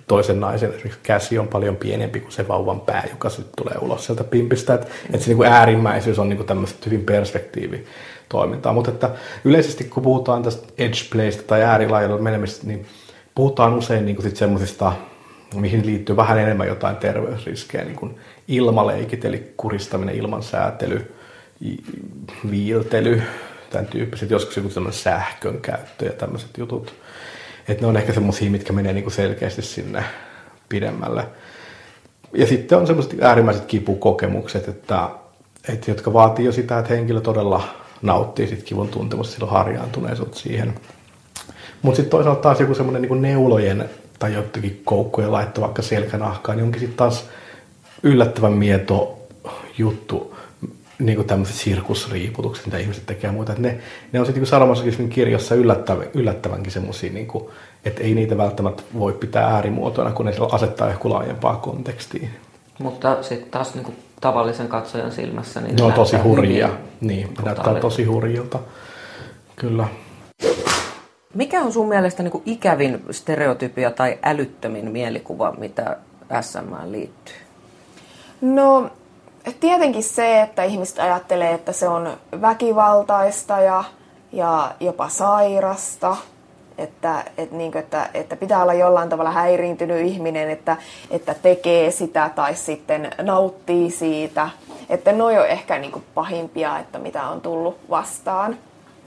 toisen 0.08 0.40
naisen 0.40 0.70
esimerkiksi 0.70 1.00
käsi 1.04 1.40
on 1.40 1.48
paljon 1.48 1.76
pienempi 1.76 2.20
kuin 2.20 2.32
se 2.32 2.48
vauvan 2.48 2.82
pää, 2.82 3.08
joka 3.10 3.30
sitten 3.30 3.54
tulee 3.58 3.78
ulos 3.82 4.06
sieltä 4.06 4.24
pimpistä. 4.24 4.74
Että 4.74 4.88
et 5.14 5.22
se 5.22 5.28
niin 5.28 5.38
kuin 5.38 5.50
äärimmäisyys 5.50 6.20
on 6.20 6.30
niin 6.30 6.38
kuin 6.38 6.48
tämmöistä 6.48 6.80
hyvin 6.86 7.06
perspektiivi 7.06 7.86
toimintaa. 8.30 8.74
Mutta 8.74 8.92
että 8.92 9.10
yleisesti 9.46 9.84
kun 9.84 10.04
puhutaan 10.04 10.44
tästä 10.44 10.68
edge 10.78 10.98
playsta 11.12 11.44
tai 11.44 11.64
äärilaajalle 11.64 12.22
menemistä, 12.22 12.68
niin 12.68 12.86
puhutaan 13.36 13.74
usein 13.74 14.06
niin 14.06 14.22
sit 14.22 14.36
semmoisista, 14.36 14.94
mihin 15.56 15.86
liittyy 15.86 16.16
vähän 16.16 16.40
enemmän 16.40 16.68
jotain 16.68 16.96
terveysriskejä, 16.96 17.84
niin 17.84 17.96
kuin 17.96 18.16
ilmaleikit, 18.48 19.26
eli 19.26 19.54
kuristaminen, 19.58 20.16
ilman 20.16 20.44
säätely, 20.44 21.16
viiltely, 22.52 23.22
tämän 23.72 23.88
tyyppiset, 23.88 24.30
joskus 24.30 24.58
joku 24.58 24.70
semmoinen 24.70 25.00
sähkön 25.00 25.62
käyttö 25.62 26.06
ja 26.06 26.12
tämmöiset 26.12 26.58
jutut. 26.58 26.94
Että 27.68 27.82
ne 27.84 27.88
on 27.88 27.98
ehkä 27.98 28.14
semmoisia, 28.14 28.52
mitkä 28.52 28.74
menee 28.74 29.02
kuin 29.02 29.14
selkeästi 29.14 29.62
sinne 29.62 30.04
pidemmälle. 30.70 31.28
Ja 32.34 32.48
sitten 32.48 32.78
on 32.78 32.88
semmoiset 32.88 33.22
äärimmäiset 33.22 33.66
kipukokemukset, 33.66 34.68
että, 34.68 35.10
että 35.70 35.92
jotka 35.92 36.14
vaatii 36.14 36.46
jo 36.46 36.52
sitä, 36.52 36.80
että 36.80 36.94
henkilö 36.94 37.22
todella 37.22 37.64
nauttii 38.02 38.48
sit 38.48 38.64
kivun 38.64 38.90
tuntemusta, 38.90 39.34
silloin 39.34 39.54
harjaantuneisuutta 39.54 40.40
siihen– 40.40 40.74
mutta 41.82 41.96
sitten 41.96 42.12
toisaalta 42.12 42.42
taas 42.42 42.60
joku 42.60 42.76
semmoinen 42.76 43.02
niin 43.02 43.22
neulojen 43.22 43.90
tai 44.20 44.34
jotenkin 44.34 44.82
koukkujen 44.86 45.32
laitto 45.32 45.62
vaikka 45.62 45.82
selkänahkaan, 45.82 46.58
niin 46.58 46.66
onkin 46.66 46.80
sitten 46.80 46.98
taas 46.98 47.26
yllättävän 48.04 48.54
mieto 48.54 49.18
juttu, 49.78 50.36
niin 51.06 51.16
kuin 51.16 51.28
tämmöiset 51.28 51.56
sirkusriiputukset, 51.56 52.66
mitä 52.66 52.78
ihmiset 52.78 53.06
tekee 53.06 53.28
ja 53.28 53.32
muuta. 53.32 53.54
ne, 53.58 53.80
ne 54.12 54.20
on 54.20 54.26
sitten 54.26 54.42
niin 54.42 54.50
Sadomasokismin 54.50 55.10
kirjassa 55.10 55.56
yllättävän, 55.56 56.08
yllättävänkin 56.14 56.72
semmoisia, 56.72 57.14
niin 57.14 57.28
kuin, 57.28 57.46
että 57.86 58.04
ei 58.04 58.16
niitä 58.16 58.38
välttämättä 58.38 58.84
voi 59.00 59.14
pitää 59.14 59.48
äärimuotoina, 59.48 60.12
kun 60.12 60.26
ne 60.26 60.34
asettaa 60.52 60.90
ehkä 60.90 61.10
laajempaa 61.10 61.56
kontekstiin. 61.56 62.30
Mutta 62.80 63.24
sitten 63.24 63.52
taas 63.52 63.76
niin 63.76 63.86
kuin 63.86 63.96
tavallisen 64.22 64.68
katsojan 64.68 65.12
silmässä... 65.12 65.62
Niin 65.62 65.76
ne 65.76 65.84
on 65.84 65.94
tosi 65.94 66.18
hurjia. 66.18 66.70
Niin, 67.02 67.28
ne 67.28 67.44
näyttää 67.46 67.74
tosi 67.74 68.04
hurjilta. 68.04 68.60
Kyllä. 69.56 69.88
Mikä 71.34 71.62
on 71.62 71.74
sun 71.74 71.88
mielestä 71.88 72.24
niin 72.24 72.32
kuin 72.32 72.44
ikävin 72.46 73.04
stereotypia 73.12 73.92
tai 73.92 74.20
älyttömin 74.24 74.92
mielikuva, 74.92 75.54
mitä 75.58 75.98
SM 76.42 76.74
liittyy? 76.92 77.36
No 78.42 78.92
tietenkin 79.60 80.04
se, 80.04 80.42
että 80.42 80.64
ihmiset 80.64 81.00
ajattelee, 81.00 81.54
että 81.54 81.72
se 81.72 81.88
on 81.88 82.18
väkivaltaista 82.42 83.60
ja, 83.60 83.84
ja 84.32 84.76
jopa 84.80 85.10
sairasta, 85.10 86.18
että, 86.78 87.24
että, 87.38 87.56
niin 87.56 87.72
kuin, 87.72 87.80
että, 87.80 88.10
että 88.14 88.36
pitää 88.36 88.62
olla 88.62 88.74
jollain 88.74 89.10
tavalla 89.10 89.32
häiriintynyt 89.32 90.06
ihminen, 90.06 90.50
että, 90.50 90.78
että 91.10 91.34
tekee 91.34 91.92
sitä 91.92 92.32
tai 92.36 92.56
sitten 92.56 93.12
nauttii 93.22 93.92
siitä. 93.92 94.50
Että 94.90 95.12
ne 95.12 95.24
on 95.24 95.48
ehkä 95.48 95.78
niin 95.78 95.92
kuin 95.92 96.06
pahimpia, 96.14 96.80
että 96.80 97.00
mitä 97.00 97.24
on 97.24 97.42
tullut 97.42 97.78
vastaan 97.90 98.58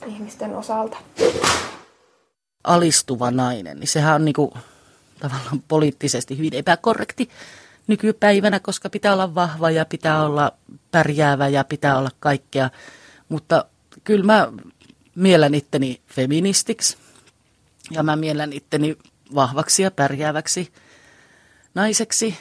ihmisten 0.06 0.56
osalta. 0.56 0.96
Alistuva 2.64 3.30
nainen, 3.30 3.80
niin 3.80 3.88
sehän 3.88 4.14
on 4.14 4.24
niin 4.24 4.34
kuin, 4.34 4.50
tavallaan 5.20 5.62
poliittisesti 5.68 6.38
hyvin 6.38 6.54
epäkorrekti 6.54 7.28
nykypäivänä, 7.86 8.60
koska 8.60 8.90
pitää 8.90 9.12
olla 9.12 9.34
vahva 9.34 9.70
ja 9.70 9.84
pitää 9.84 10.24
olla 10.24 10.52
pärjäävä 10.90 11.48
ja 11.48 11.64
pitää 11.64 11.98
olla 11.98 12.10
kaikkea. 12.20 12.70
Mutta 13.28 13.64
kyllä 14.04 14.24
mä 14.24 14.52
miellän 15.14 15.54
itteni 15.54 16.00
feministiksi 16.06 16.96
ja 17.90 18.02
mä 18.02 18.16
miellän 18.16 18.52
itteni 18.52 18.96
vahvaksi 19.34 19.82
ja 19.82 19.90
pärjääväksi 19.90 20.72
naiseksi. 21.74 22.36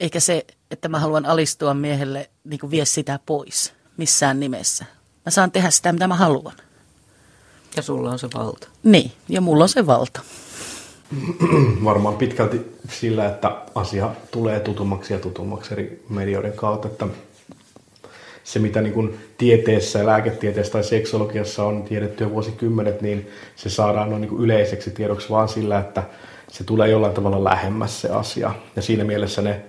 Eikä 0.00 0.20
se, 0.20 0.46
että 0.70 0.88
mä 0.88 0.98
haluan 1.00 1.26
alistua 1.26 1.74
miehelle, 1.74 2.30
niin 2.44 2.60
kuin 2.60 2.70
vie 2.70 2.84
sitä 2.84 3.18
pois 3.26 3.72
missään 3.96 4.40
nimessä. 4.40 4.84
Mä 5.26 5.30
saan 5.30 5.52
tehdä 5.52 5.70
sitä, 5.70 5.92
mitä 5.92 6.06
mä 6.06 6.14
haluan. 6.14 6.54
Ja 7.76 7.82
sulla 7.82 8.10
on 8.10 8.18
se 8.18 8.28
valta. 8.34 8.68
Niin, 8.82 9.12
ja 9.28 9.40
mulla 9.40 9.64
on 9.64 9.68
se 9.68 9.86
valta. 9.86 10.20
Varmaan 11.84 12.14
pitkälti 12.14 12.60
sillä, 12.88 13.26
että 13.26 13.56
asia 13.74 14.10
tulee 14.30 14.60
tutummaksi 14.60 15.12
ja 15.12 15.18
tutummaksi 15.18 15.74
eri 15.74 16.02
medioiden 16.08 16.52
kautta, 16.52 16.88
että 16.88 17.06
se, 18.44 18.58
mitä 18.58 18.80
niin 18.80 18.92
kuin 18.92 19.18
tieteessä 19.38 19.98
ja 19.98 20.06
lääketieteessä 20.06 20.72
tai 20.72 20.84
seksologiassa 20.84 21.64
on 21.64 21.82
tiedetty 21.82 22.24
jo 22.24 22.30
vuosikymmenet, 22.30 23.02
niin 23.02 23.28
se 23.56 23.70
saadaan 23.70 24.10
noin 24.10 24.20
niin 24.20 24.28
kuin 24.28 24.42
yleiseksi 24.42 24.90
tiedoksi 24.90 25.30
vaan 25.30 25.48
sillä, 25.48 25.78
että 25.78 26.02
se 26.48 26.64
tulee 26.64 26.88
jollain 26.88 27.14
tavalla 27.14 27.44
lähemmäs 27.44 28.00
se 28.00 28.08
asia. 28.08 28.54
Ja 28.76 28.82
siinä 28.82 29.04
mielessä 29.04 29.42
ne 29.42 29.60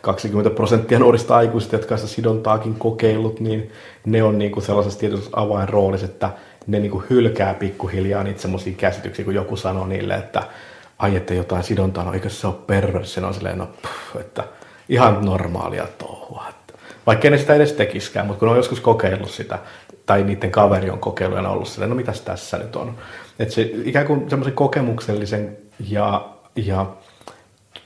20 0.00 0.50
prosenttia 0.50 0.98
nuorista 0.98 1.36
aikuisista, 1.36 1.76
jotka 1.76 1.96
sitä 1.96 2.08
sidontaakin 2.08 2.74
kokeillut, 2.74 3.40
niin 3.40 3.70
ne 4.06 4.22
on 4.22 4.38
niin 4.38 4.52
kuin 4.52 4.64
sellaisessa 4.64 5.00
tietyssä 5.00 5.30
avainroolissa, 5.32 6.06
että 6.06 6.30
ne 6.66 6.78
niin 6.78 6.90
kuin 6.90 7.04
hylkää 7.10 7.54
pikkuhiljaa 7.54 8.22
niitä 8.22 8.40
semmoisia 8.40 8.74
käsityksiä, 8.76 9.24
kun 9.24 9.34
joku 9.34 9.56
sanoo 9.56 9.86
niille, 9.86 10.14
että 10.14 10.42
ai, 10.98 11.16
että 11.16 11.34
jotain 11.34 11.62
sidontaa, 11.62 12.04
no 12.04 12.12
eikö 12.12 12.30
se 12.30 12.46
ole 12.46 12.54
perversi, 12.66 13.20
on 13.20 13.34
silleen, 13.34 13.58
no 13.58 13.66
pff, 13.66 14.16
että 14.20 14.44
ihan 14.88 15.24
normaalia 15.24 15.86
touhua. 15.98 16.44
Vaikka 17.06 17.30
ne 17.30 17.38
sitä 17.38 17.54
edes 17.54 17.72
tekiskään, 17.72 18.26
mutta 18.26 18.40
kun 18.40 18.48
on 18.48 18.56
joskus 18.56 18.80
kokeillut 18.80 19.30
sitä, 19.30 19.58
tai 20.06 20.22
niiden 20.22 20.50
kaveri 20.50 20.90
on 20.90 20.98
kokeillut 20.98 21.38
ja 21.42 21.48
ollut 21.48 21.68
silleen, 21.68 21.90
no 21.90 21.96
mitäs 21.96 22.20
tässä 22.20 22.58
nyt 22.58 22.76
on. 22.76 22.94
Että 23.38 23.54
se 23.54 23.70
ikään 23.84 24.06
kuin 24.06 24.30
semmoisen 24.30 24.54
kokemuksellisen 24.54 25.56
ja, 25.88 26.28
ja 26.56 26.86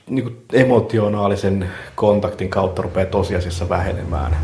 niin 0.09 0.23
kuin 0.23 0.45
emotionaalisen 0.53 1.71
kontaktin 1.95 2.49
kautta 2.49 2.81
rupeaa 2.81 3.05
tosiasiassa 3.05 3.69
vähenemään. 3.69 4.37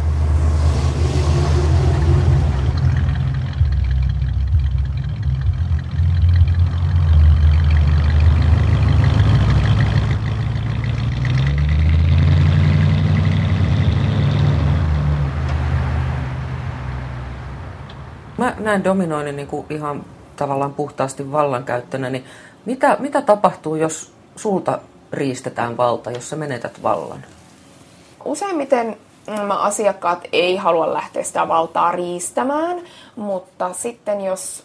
Näen 18.64 18.84
dominoinnin 18.84 19.36
niin 19.36 19.48
kuin 19.48 19.66
ihan 19.70 20.06
tavallaan 20.36 20.74
puhtaasti 20.74 21.32
vallankäyttönä, 21.32 22.10
niin 22.10 22.26
mitä, 22.66 22.98
mitä 23.00 23.22
tapahtuu, 23.22 23.76
jos 23.76 24.12
sulta 24.36 24.80
riistetään 25.14 25.78
valta, 25.78 26.12
jos 26.12 26.30
sä 26.30 26.36
menetät 26.36 26.84
vallan? 26.84 27.26
Useimmiten 28.26 28.98
mm, 29.28 29.52
asiakkaat 29.52 30.28
ei 30.32 30.56
halua 30.56 30.94
lähteä 30.94 31.24
sitä 31.24 31.48
valtaa 31.48 31.92
riistämään, 31.92 32.82
mutta 33.16 33.74
sitten 33.74 34.22
jos, 34.22 34.64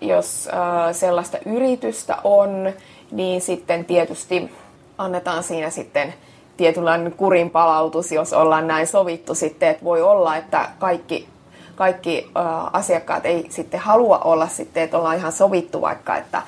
jos 0.00 0.48
äh, 0.52 0.94
sellaista 0.94 1.38
yritystä 1.46 2.16
on, 2.24 2.72
niin 3.10 3.40
sitten 3.40 3.84
tietysti 3.84 4.50
annetaan 4.98 5.42
siinä 5.42 5.70
sitten 5.70 6.14
tietynlainen 6.56 7.12
kurin 7.12 7.50
palautus, 7.50 8.12
jos 8.12 8.32
ollaan 8.32 8.66
näin 8.66 8.86
sovittu 8.86 9.34
sitten, 9.34 9.68
että 9.68 9.84
voi 9.84 10.02
olla, 10.02 10.36
että 10.36 10.68
kaikki 10.78 11.28
kaikki 11.74 12.30
äh, 12.36 12.44
asiakkaat 12.72 13.26
ei 13.26 13.46
sitten 13.50 13.80
halua 13.80 14.18
olla 14.18 14.48
sitten, 14.48 14.82
että 14.82 14.98
ollaan 14.98 15.16
ihan 15.16 15.32
sovittu 15.32 15.80
vaikka, 15.80 16.16
että, 16.16 16.42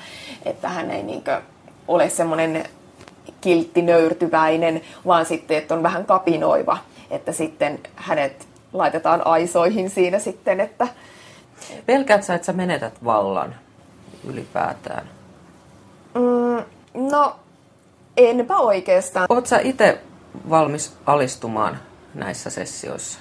että 0.45 0.69
hän 0.69 0.91
ei 0.91 1.03
niinkö 1.03 1.41
ole 1.87 2.09
semmoinen 2.09 2.65
kiltti 3.41 3.81
nöyrtyväinen, 3.81 4.81
vaan 5.05 5.25
sitten, 5.25 5.57
että 5.57 5.73
on 5.73 5.83
vähän 5.83 6.05
kapinoiva, 6.05 6.77
että 7.09 7.31
sitten 7.31 7.79
hänet 7.95 8.47
laitetaan 8.73 9.27
aisoihin 9.27 9.89
siinä 9.89 10.19
sitten, 10.19 10.59
että... 10.59 10.87
Pelkäät 11.85 12.23
sä, 12.23 12.35
että 12.35 12.45
sä 12.45 12.53
menetät 12.53 13.03
vallan 13.03 13.55
ylipäätään? 14.27 15.09
Mm, 16.13 16.63
no, 17.11 17.35
enpä 18.17 18.57
oikeastaan. 18.57 19.25
Oot 19.29 19.47
sä 19.47 19.59
itse 19.59 20.01
valmis 20.49 20.97
alistumaan 21.05 21.79
näissä 22.13 22.49
sessioissa? 22.49 23.19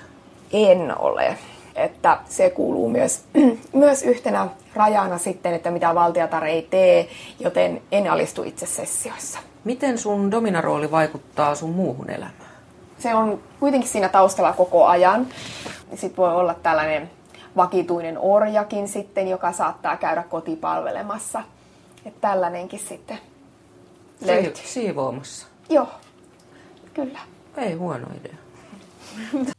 En 0.52 0.98
ole 0.98 1.38
että 1.74 2.18
se 2.28 2.50
kuuluu 2.50 2.88
myös, 2.88 3.24
myös 3.72 4.02
yhtenä 4.02 4.48
rajana 4.74 5.18
sitten, 5.18 5.54
että 5.54 5.70
mitä 5.70 5.94
valtiotar 5.94 6.44
ei 6.44 6.62
tee, 6.62 7.08
joten 7.40 7.82
en 7.92 8.10
alistu 8.10 8.42
itse 8.42 8.66
sessioissa. 8.66 9.38
Miten 9.64 9.98
sun 9.98 10.30
dominarooli 10.30 10.90
vaikuttaa 10.90 11.54
sun 11.54 11.70
muuhun 11.70 12.10
elämään? 12.10 12.54
Se 12.98 13.14
on 13.14 13.40
kuitenkin 13.60 13.90
siinä 13.90 14.08
taustalla 14.08 14.52
koko 14.52 14.86
ajan. 14.86 15.26
Sitten 15.94 16.16
voi 16.16 16.34
olla 16.34 16.54
tällainen 16.54 17.10
vakituinen 17.56 18.18
orjakin 18.18 18.88
sitten, 18.88 19.28
joka 19.28 19.52
saattaa 19.52 19.96
käydä 19.96 20.22
kotipalvelemassa. 20.22 21.42
Että 22.06 22.20
tällainenkin 22.28 22.80
sitten 22.80 23.18
löytyy. 24.26 24.64
Siivoamassa? 24.64 25.46
Joo, 25.68 25.88
kyllä. 26.94 27.18
Ei 27.56 27.74
huono 27.74 28.06
idea. 28.20 28.34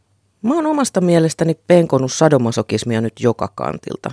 Mä 0.46 0.56
oon 0.56 0.66
omasta 0.66 1.02
mielestäni 1.02 1.58
penkonut 1.68 2.14
sadomasokismia 2.14 3.02
nyt 3.02 3.14
joka 3.20 3.52
kantilta. 3.56 4.12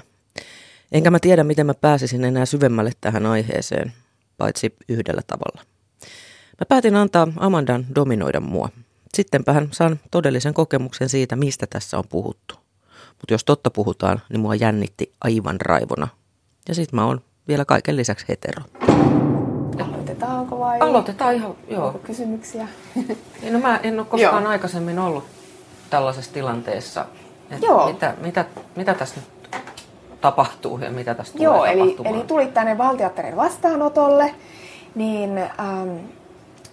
Enkä 0.93 1.11
mä 1.11 1.19
tiedä, 1.19 1.45
miten 1.45 1.67
mä 1.67 1.75
pääsisin 1.75 2.25
enää 2.25 2.47
syvemmälle 2.47 2.91
tähän 3.01 3.27
aiheeseen, 3.27 3.93
paitsi 4.39 4.75
yhdellä 4.89 5.23
tavalla. 5.27 5.63
Mä 6.61 6.67
päätin 6.69 6.97
antaa 6.97 7.29
Amandan 7.37 7.87
dominoida 7.95 8.41
mua. 8.41 8.69
Sittenpähän 9.15 9.69
saan 9.71 10.01
todellisen 10.11 10.55
kokemuksen 10.55 11.09
siitä, 11.09 11.37
mistä 11.37 11.67
tässä 11.67 11.99
on 11.99 12.05
puhuttu. 12.09 12.55
Mutta 13.09 13.35
jos 13.35 13.45
totta 13.45 13.71
puhutaan, 13.71 14.21
niin 14.29 14.41
mua 14.41 14.55
jännitti 14.55 15.13
aivan 15.21 15.61
raivona. 15.61 16.09
Ja 16.69 16.75
sit 16.75 16.93
mä 16.93 17.07
oon 17.07 17.21
vielä 17.49 17.65
kaiken 17.65 17.97
lisäksi 17.97 18.27
hetero. 18.29 18.63
Aloitetaanko 19.85 20.59
vai? 20.59 20.81
Aloitetaan 20.81 21.35
ihan, 21.35 21.55
joo. 21.69 21.87
Onko 21.87 21.99
kysymyksiä? 21.99 22.69
No 23.51 23.59
mä 23.59 23.77
en 23.77 23.99
ole 23.99 24.07
koskaan 24.07 24.43
joo. 24.43 24.51
aikaisemmin 24.51 24.99
ollut 24.99 25.42
tällaisessa 25.93 26.33
tilanteessa? 26.33 27.05
Että 27.51 27.67
Joo. 27.67 27.87
Mitä, 27.87 28.15
mitä, 28.21 28.45
mitä 28.77 28.95
tässä 28.95 29.21
nyt 29.21 29.57
tapahtuu 30.21 30.79
ja 30.79 30.91
mitä 30.91 31.15
tässä 31.15 31.33
tulee 31.33 31.45
Joo, 31.45 31.65
eli, 31.65 31.97
eli 32.05 32.25
tulit 32.25 32.55
tänne 32.55 32.79
valtiatterin 32.79 33.37
vastaanotolle, 33.37 34.35
niin 34.95 35.39
ähm, 35.39 35.97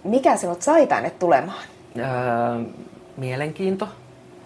mikä 0.04 0.36
sinut 0.36 0.62
sai 0.62 0.86
tänne 0.86 1.10
tulemaan? 1.10 1.62
Öö, 1.98 2.04
mielenkiinto. 3.16 3.88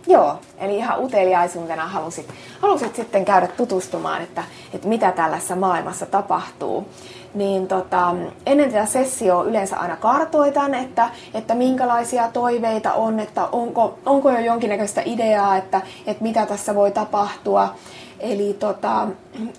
Joo, 0.06 0.38
eli 0.58 0.76
ihan 0.76 1.04
uteliaisuutena 1.04 1.86
halusit, 1.86 2.28
halusit 2.60 2.96
sitten 2.96 3.24
käydä 3.24 3.46
tutustumaan, 3.46 4.22
että, 4.22 4.44
että 4.72 4.88
mitä 4.88 5.12
tällaisessa 5.12 5.56
maailmassa 5.56 6.06
tapahtuu. 6.06 6.86
Niin 7.34 7.68
tota, 7.68 8.14
ennen 8.46 8.72
tätä 8.72 8.86
sessioa 8.86 9.44
yleensä 9.44 9.76
aina 9.76 9.96
kartoitan, 9.96 10.74
että, 10.74 11.08
että 11.34 11.54
minkälaisia 11.54 12.28
toiveita 12.32 12.92
on, 12.92 13.20
että 13.20 13.46
onko, 13.46 13.98
onko 14.06 14.30
jo 14.30 14.38
jonkinnäköistä 14.38 15.02
ideaa, 15.04 15.56
että, 15.56 15.80
että 16.06 16.22
mitä 16.22 16.46
tässä 16.46 16.74
voi 16.74 16.90
tapahtua. 16.90 17.74
Eli 18.20 18.56
tota, 18.58 19.06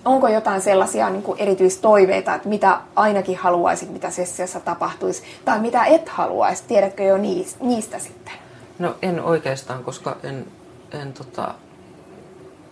onko 0.04 0.28
jotain 0.28 0.60
sellaisia 0.60 1.10
niin 1.10 1.22
kuin 1.22 1.38
erityistoiveita, 1.38 2.34
että 2.34 2.48
mitä 2.48 2.80
ainakin 2.96 3.36
haluaisit, 3.36 3.90
mitä 3.90 4.10
sessiossa 4.10 4.60
tapahtuisi, 4.60 5.22
tai 5.44 5.58
mitä 5.60 5.84
et 5.84 6.08
haluaisi, 6.08 6.64
tiedätkö 6.68 7.02
jo 7.02 7.16
niistä, 7.16 7.64
niistä 7.64 7.98
sitten? 7.98 8.45
No 8.78 8.94
en 9.02 9.24
oikeastaan, 9.24 9.84
koska 9.84 10.16
en, 10.22 10.46
en, 10.90 11.12
tota, 11.12 11.54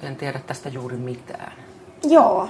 en 0.03 0.17
tiedä 0.17 0.41
tästä 0.47 0.69
juuri 0.69 0.97
mitään. 0.97 1.53
Joo. 2.03 2.49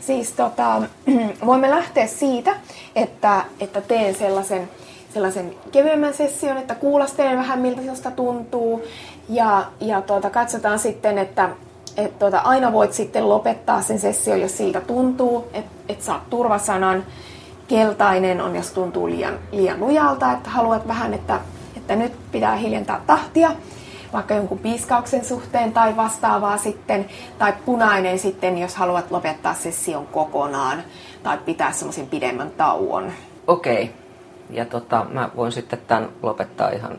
Siis 0.00 0.32
tota, 0.32 0.82
voimme 1.46 1.70
lähteä 1.70 2.06
siitä, 2.06 2.56
että, 2.96 3.44
että 3.60 3.80
teen 3.80 4.14
sellaisen, 4.14 4.68
sellaisen 5.14 5.54
kevyemmän 5.72 6.14
session, 6.14 6.56
että 6.56 6.74
kuulostelen 6.74 7.38
vähän 7.38 7.58
miltä 7.58 7.80
sinusta 7.80 8.10
tuntuu. 8.10 8.82
Ja, 9.28 9.66
ja 9.80 10.02
tuota, 10.02 10.30
katsotaan 10.30 10.78
sitten, 10.78 11.18
että 11.18 11.50
et 11.96 12.18
tuota, 12.18 12.38
aina 12.38 12.72
voit 12.72 12.92
sitten 12.92 13.28
lopettaa 13.28 13.82
sen 13.82 13.98
session, 13.98 14.40
jos 14.40 14.56
siltä 14.56 14.80
tuntuu, 14.80 15.48
että 15.52 15.70
et 15.88 16.02
saat 16.02 16.30
turvasanan. 16.30 17.04
Keltainen 17.68 18.40
on, 18.40 18.56
jos 18.56 18.70
tuntuu 18.70 19.06
liian, 19.06 19.38
liian 19.52 19.80
lujalta, 19.80 20.32
että 20.32 20.50
haluat 20.50 20.88
vähän, 20.88 21.14
että, 21.14 21.40
että 21.84 21.96
nyt 21.96 22.12
pitää 22.32 22.56
hiljentää 22.56 23.00
tahtia 23.06 23.50
vaikka 24.12 24.34
jonkun 24.34 24.58
piiskauksen 24.58 25.24
suhteen 25.24 25.72
tai 25.72 25.96
vastaavaa 25.96 26.56
sitten, 26.58 27.06
tai 27.38 27.52
punainen 27.64 28.18
sitten, 28.18 28.58
jos 28.58 28.76
haluat 28.76 29.10
lopettaa 29.10 29.54
session 29.54 30.06
kokonaan 30.06 30.82
tai 31.22 31.38
pitää 31.38 31.72
semmoisen 31.72 32.06
pidemmän 32.06 32.50
tauon. 32.50 33.12
Okei. 33.46 33.92
Ja 34.50 34.64
tota, 34.64 35.06
mä 35.10 35.30
voin 35.36 35.52
sitten 35.52 35.78
tämän 35.86 36.08
lopettaa 36.22 36.70
ihan 36.70 36.98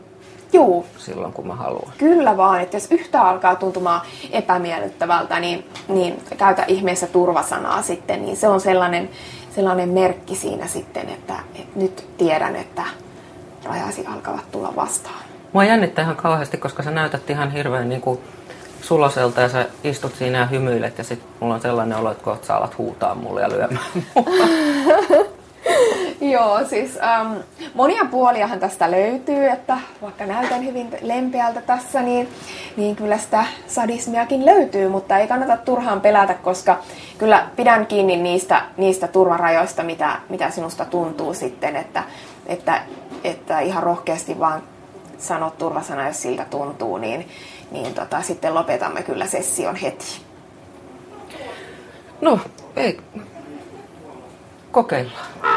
Juu, 0.52 0.86
silloin, 0.98 1.32
kun 1.32 1.46
mä 1.46 1.54
haluan. 1.54 1.92
kyllä 1.98 2.36
vaan, 2.36 2.60
että 2.60 2.76
jos 2.76 2.90
yhtä 2.90 3.22
alkaa 3.22 3.56
tuntumaan 3.56 4.00
epämiellyttävältä, 4.30 5.40
niin, 5.40 5.66
niin 5.88 6.22
käytä 6.38 6.64
ihmeessä 6.68 7.06
turvasanaa 7.06 7.82
sitten, 7.82 8.22
niin 8.22 8.36
se 8.36 8.48
on 8.48 8.60
sellainen, 8.60 9.10
sellainen 9.54 9.88
merkki 9.88 10.34
siinä 10.34 10.66
sitten, 10.66 11.08
että, 11.08 11.34
että 11.54 11.78
nyt 11.78 12.08
tiedän, 12.18 12.56
että 12.56 12.82
rajasi 13.66 14.06
alkavat 14.06 14.50
tulla 14.50 14.72
vastaan. 14.76 15.24
Mua 15.52 15.64
jännittää 15.64 16.02
ihan 16.02 16.16
kauheasti, 16.16 16.56
koska 16.56 16.82
sä 16.82 16.90
näytät 16.90 17.30
ihan 17.30 17.50
hirveän 17.50 17.88
niin 17.88 18.00
kuin 18.00 18.20
suloselta 18.80 19.40
ja 19.40 19.48
sä 19.48 19.66
istut 19.84 20.14
siinä 20.14 20.38
ja 20.38 20.46
hymyilet 20.46 20.98
ja 20.98 21.04
sit 21.04 21.22
mulla 21.40 21.54
on 21.54 21.60
sellainen 21.60 21.98
olo, 21.98 22.10
että 22.10 22.24
kohta 22.24 22.46
sä 22.46 22.56
alat 22.56 22.78
huutaa 22.78 23.14
mulle 23.14 23.40
ja 23.40 23.48
lyömään. 23.48 23.86
Joo, 26.20 26.64
siis 26.64 26.98
ähm, 27.02 27.32
monia 27.74 28.04
puoliahan 28.10 28.60
tästä 28.60 28.90
löytyy, 28.90 29.46
että 29.46 29.78
vaikka 30.02 30.26
näytän 30.26 30.64
hyvin 30.64 30.90
lempeältä 31.02 31.60
tässä, 31.60 32.02
niin, 32.02 32.28
niin 32.76 32.96
kyllä 32.96 33.18
sitä 33.18 33.44
sadismiakin 33.66 34.46
löytyy, 34.46 34.88
mutta 34.88 35.18
ei 35.18 35.28
kannata 35.28 35.56
turhaan 35.56 36.00
pelätä, 36.00 36.34
koska 36.34 36.78
kyllä 37.18 37.48
pidän 37.56 37.86
kiinni 37.86 38.16
niistä, 38.16 38.62
niistä 38.76 39.08
turvarajoista, 39.08 39.82
mitä, 39.82 40.16
mitä 40.28 40.50
sinusta 40.50 40.84
tuntuu 40.84 41.34
sitten, 41.34 41.76
että, 41.76 42.02
että, 42.46 42.80
että 43.24 43.60
ihan 43.60 43.82
rohkeasti 43.82 44.38
vaan 44.38 44.62
sanot 45.18 45.58
turvasana, 45.58 46.06
jos 46.06 46.22
siltä 46.22 46.46
tuntuu, 46.50 46.98
niin, 46.98 47.28
niin 47.70 47.94
tota, 47.94 48.22
sitten 48.22 48.54
lopetamme 48.54 49.02
kyllä 49.02 49.26
session 49.26 49.76
heti. 49.76 50.06
No, 52.20 52.38
ei. 52.76 53.00
Kokeillaan. 54.72 55.55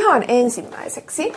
Ihan 0.00 0.24
ensimmäiseksi 0.28 1.32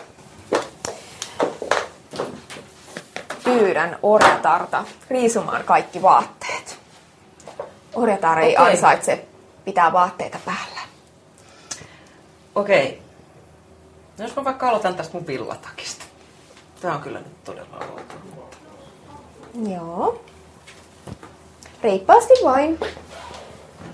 pyydän 3.44 4.00
orjatarta 4.04 4.84
riisumaan 5.10 5.64
kaikki 5.64 6.02
vaatteet. 6.02 6.78
Orjatar 7.94 8.40
ei 8.40 8.58
Okei. 8.58 8.72
ansaitse 8.72 9.26
pitää 9.66 9.94
vaatteita 9.94 10.38
päällä. 10.46 10.80
Okei. 12.56 13.02
No 14.18 14.26
jos 14.26 14.36
mä 14.36 14.44
vaikka 14.44 14.70
aloitan 14.70 14.96
tästä 14.96 15.14
mun 15.18 15.28
villatakista. 15.28 16.06
Tää 16.82 16.94
on 16.96 17.02
kyllä 17.02 17.20
nyt 17.20 17.44
todella 17.44 17.78
outo. 17.92 18.14
mutta- 18.36 18.58
Joo. 19.76 20.22
Reippaasti 21.84 22.34
vain. 22.44 22.80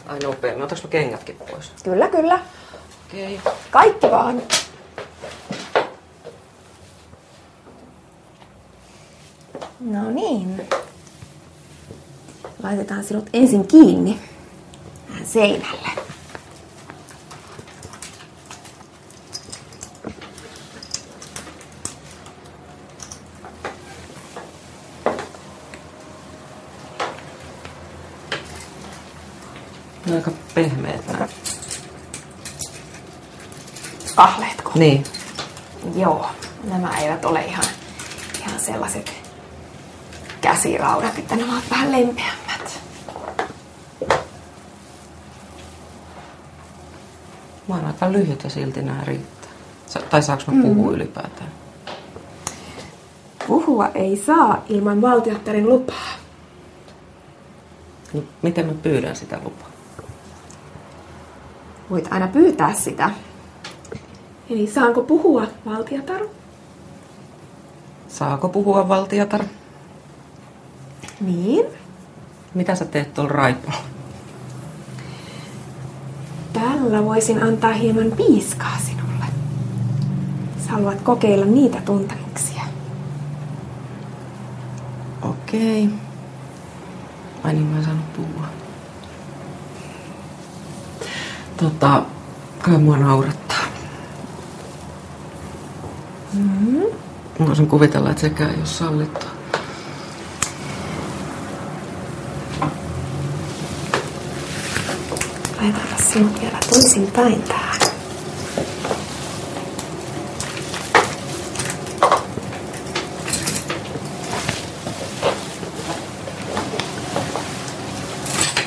Ai 0.08 0.20
nopeammin. 0.20 0.64
Otaks 0.64 0.84
mä 0.84 0.90
kengätkin 0.90 1.36
pois? 1.36 1.72
Kyllä, 1.84 2.08
kyllä. 2.08 2.40
Okei. 3.10 3.42
Kaikki 3.72 4.12
vaan. 4.12 4.42
No 9.80 10.12
niin. 10.12 10.68
Laitetaan 12.64 13.04
sinut 13.04 13.30
ensin 13.34 13.68
kiinni 13.68 14.20
seinälle. 15.24 15.90
Aika 30.16 30.32
pehmeät 30.56 31.08
nää. 31.08 31.28
Kahleetko? 34.20 34.72
Niin. 34.76 35.04
Joo. 35.96 36.26
Nämä 36.64 36.98
eivät 36.98 37.26
ole 37.26 37.46
ihan, 37.46 37.66
ihan 38.40 38.60
sellaiset 38.60 39.14
käsiraudat, 40.42 41.18
että 41.18 41.36
nämä 41.36 41.54
ovat 41.54 41.64
vähän 41.72 41.92
lempeämmät. 41.92 42.80
Mä 47.68 47.76
oon 47.76 47.86
aika 47.86 48.12
lyhyt 48.12 48.44
ja 48.44 48.50
silti 48.50 48.82
nää 48.82 49.04
riittää. 49.04 49.52
Sa- 49.88 50.00
tai 50.00 50.24
saaks 50.24 50.48
mä 50.48 50.62
puhua 50.62 50.92
ylipäätään? 50.92 51.52
Puhua 53.48 53.88
ei 53.88 54.24
saa 54.26 54.64
ilman 54.70 55.02
valtiottarin 55.02 55.70
lupaa. 55.70 56.10
No, 58.14 58.24
miten 58.42 58.66
mä 58.66 58.74
pyydän 58.74 59.16
sitä 59.16 59.40
lupaa? 59.44 59.70
Voit 61.90 62.08
aina 62.14 62.28
pyytää 62.28 62.74
sitä. 62.74 63.10
Eli 64.50 64.68
saanko 64.68 65.02
puhua, 65.04 65.48
valtiotar? 65.66 66.22
Saako 68.08 68.50
puhua 68.50 68.90
valtiotar? 68.90 69.44
Niin. 71.22 71.66
Mitä 72.54 72.76
sä 72.76 72.86
teet 72.86 73.14
tuolla 73.14 73.32
raipalla? 73.32 73.80
Tällä 76.54 77.06
voisin 77.06 77.44
antaa 77.44 77.74
hieman 77.74 78.12
piiskaa 78.18 78.78
sinulle. 78.86 79.26
Sä 80.66 80.72
haluat 80.72 81.02
kokeilla 81.02 81.46
niitä 81.46 81.82
tuntemuksia. 81.86 82.64
Okei. 85.22 85.90
Ai 87.44 87.54
niin, 87.54 87.66
mä 87.66 87.78
en 87.78 87.84
saanut 87.86 88.14
puhua. 88.14 88.48
Tota, 91.58 92.02
kai 92.62 92.78
mua 92.78 92.98
naurattaa. 92.98 93.49
Mm-hmm. 96.34 96.84
Voisin 97.40 97.68
kuvitella, 97.68 98.10
että 98.10 98.22
sekään 98.22 98.50
ei 98.50 98.58
ole 98.58 98.66
sallittua. 98.66 99.30
Laitetaan 105.58 106.04
sinut 106.14 106.42
vielä 106.42 106.58
toisin 106.70 107.12
päin 107.12 107.42
tähän. 107.42 107.80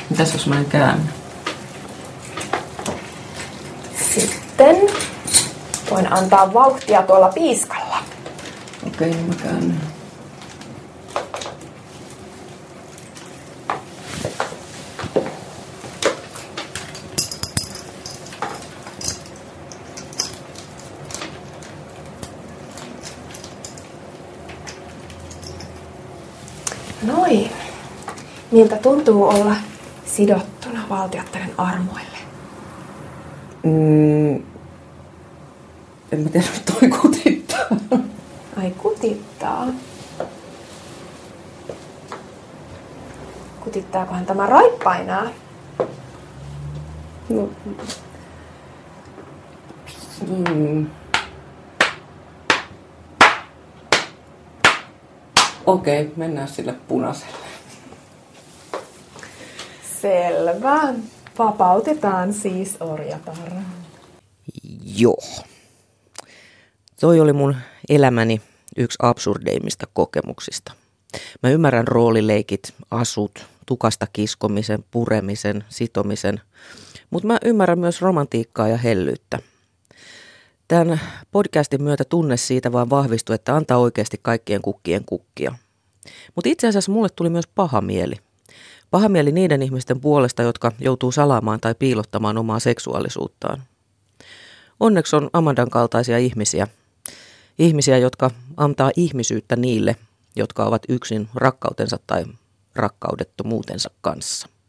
Mitäs 0.09 0.33
jos 0.33 0.47
mä 0.47 0.59
en 0.59 0.65
käännä? 0.65 1.11
Sitten 4.15 4.75
voin 5.93 6.13
antaa 6.13 6.53
vauhtia 6.53 7.01
tuolla 7.01 7.29
piiskalla. 7.29 7.97
Okei, 8.87 9.09
niin 9.09 9.27
mä 9.27 9.33
käännän. 9.43 9.81
Noin. 27.07 27.51
Miltä 28.51 28.77
tuntuu 28.77 29.27
olla 29.27 29.55
sidottuna 30.05 30.79
valtiottaren 30.89 31.51
armoille? 31.57 32.17
Mm, 33.63 34.52
en 36.13 36.19
mä 36.19 36.29
tiedä, 36.29 36.47
toi 36.65 36.89
kutittaa. 36.89 37.67
Ai 38.57 38.71
kutittaa. 38.71 39.67
Kutittaakohan 43.63 44.25
tämä 44.25 44.45
raippainaa? 44.45 45.29
No. 47.29 47.49
Mm. 50.27 50.87
Okei, 55.65 56.13
mennään 56.15 56.47
sille 56.47 56.73
punaiselle. 56.87 57.37
Selvä. 60.01 60.93
Vapautetaan 61.39 62.33
siis 62.33 62.77
orjatar. 62.79 63.35
Joo. 64.83 65.17
Toi 67.03 67.19
oli 67.19 67.33
mun 67.33 67.55
elämäni 67.89 68.41
yksi 68.77 68.97
absurdeimmista 69.01 69.87
kokemuksista. 69.93 70.73
Mä 71.43 71.49
ymmärrän 71.49 71.87
roolileikit, 71.87 72.73
asut, 72.91 73.45
tukasta 73.65 74.07
kiskomisen, 74.13 74.83
puremisen, 74.91 75.63
sitomisen, 75.69 76.41
mutta 77.09 77.27
mä 77.27 77.37
ymmärrän 77.45 77.79
myös 77.79 78.01
romantiikkaa 78.01 78.67
ja 78.67 78.77
hellyyttä. 78.77 79.39
Tämän 80.67 81.01
podcastin 81.31 81.83
myötä 81.83 82.03
tunne 82.05 82.37
siitä 82.37 82.71
vaan 82.71 82.89
vahvistui, 82.89 83.35
että 83.35 83.55
antaa 83.55 83.77
oikeasti 83.77 84.19
kaikkien 84.21 84.61
kukkien 84.61 85.05
kukkia. 85.05 85.55
Mutta 86.35 86.49
itse 86.49 86.67
asiassa 86.67 86.91
mulle 86.91 87.09
tuli 87.15 87.29
myös 87.29 87.47
paha 87.47 87.81
mieli. 87.81 88.15
Paha 88.91 89.09
mieli 89.09 89.31
niiden 89.31 89.61
ihmisten 89.61 90.01
puolesta, 90.01 90.43
jotka 90.43 90.71
joutuu 90.79 91.11
salaamaan 91.11 91.59
tai 91.59 91.75
piilottamaan 91.75 92.37
omaa 92.37 92.59
seksuaalisuuttaan. 92.59 93.63
Onneksi 94.79 95.15
on 95.15 95.29
Amandan 95.33 95.69
kaltaisia 95.69 96.17
ihmisiä. 96.17 96.67
Ihmisiä, 97.59 97.97
jotka 97.97 98.31
antaa 98.57 98.91
ihmisyyttä 98.97 99.55
niille, 99.55 99.95
jotka 100.35 100.65
ovat 100.65 100.81
yksin 100.89 101.29
rakkautensa 101.35 101.99
tai 102.07 102.25
rakkaudettomuutensa 102.75 103.89
kanssa. 104.01 104.49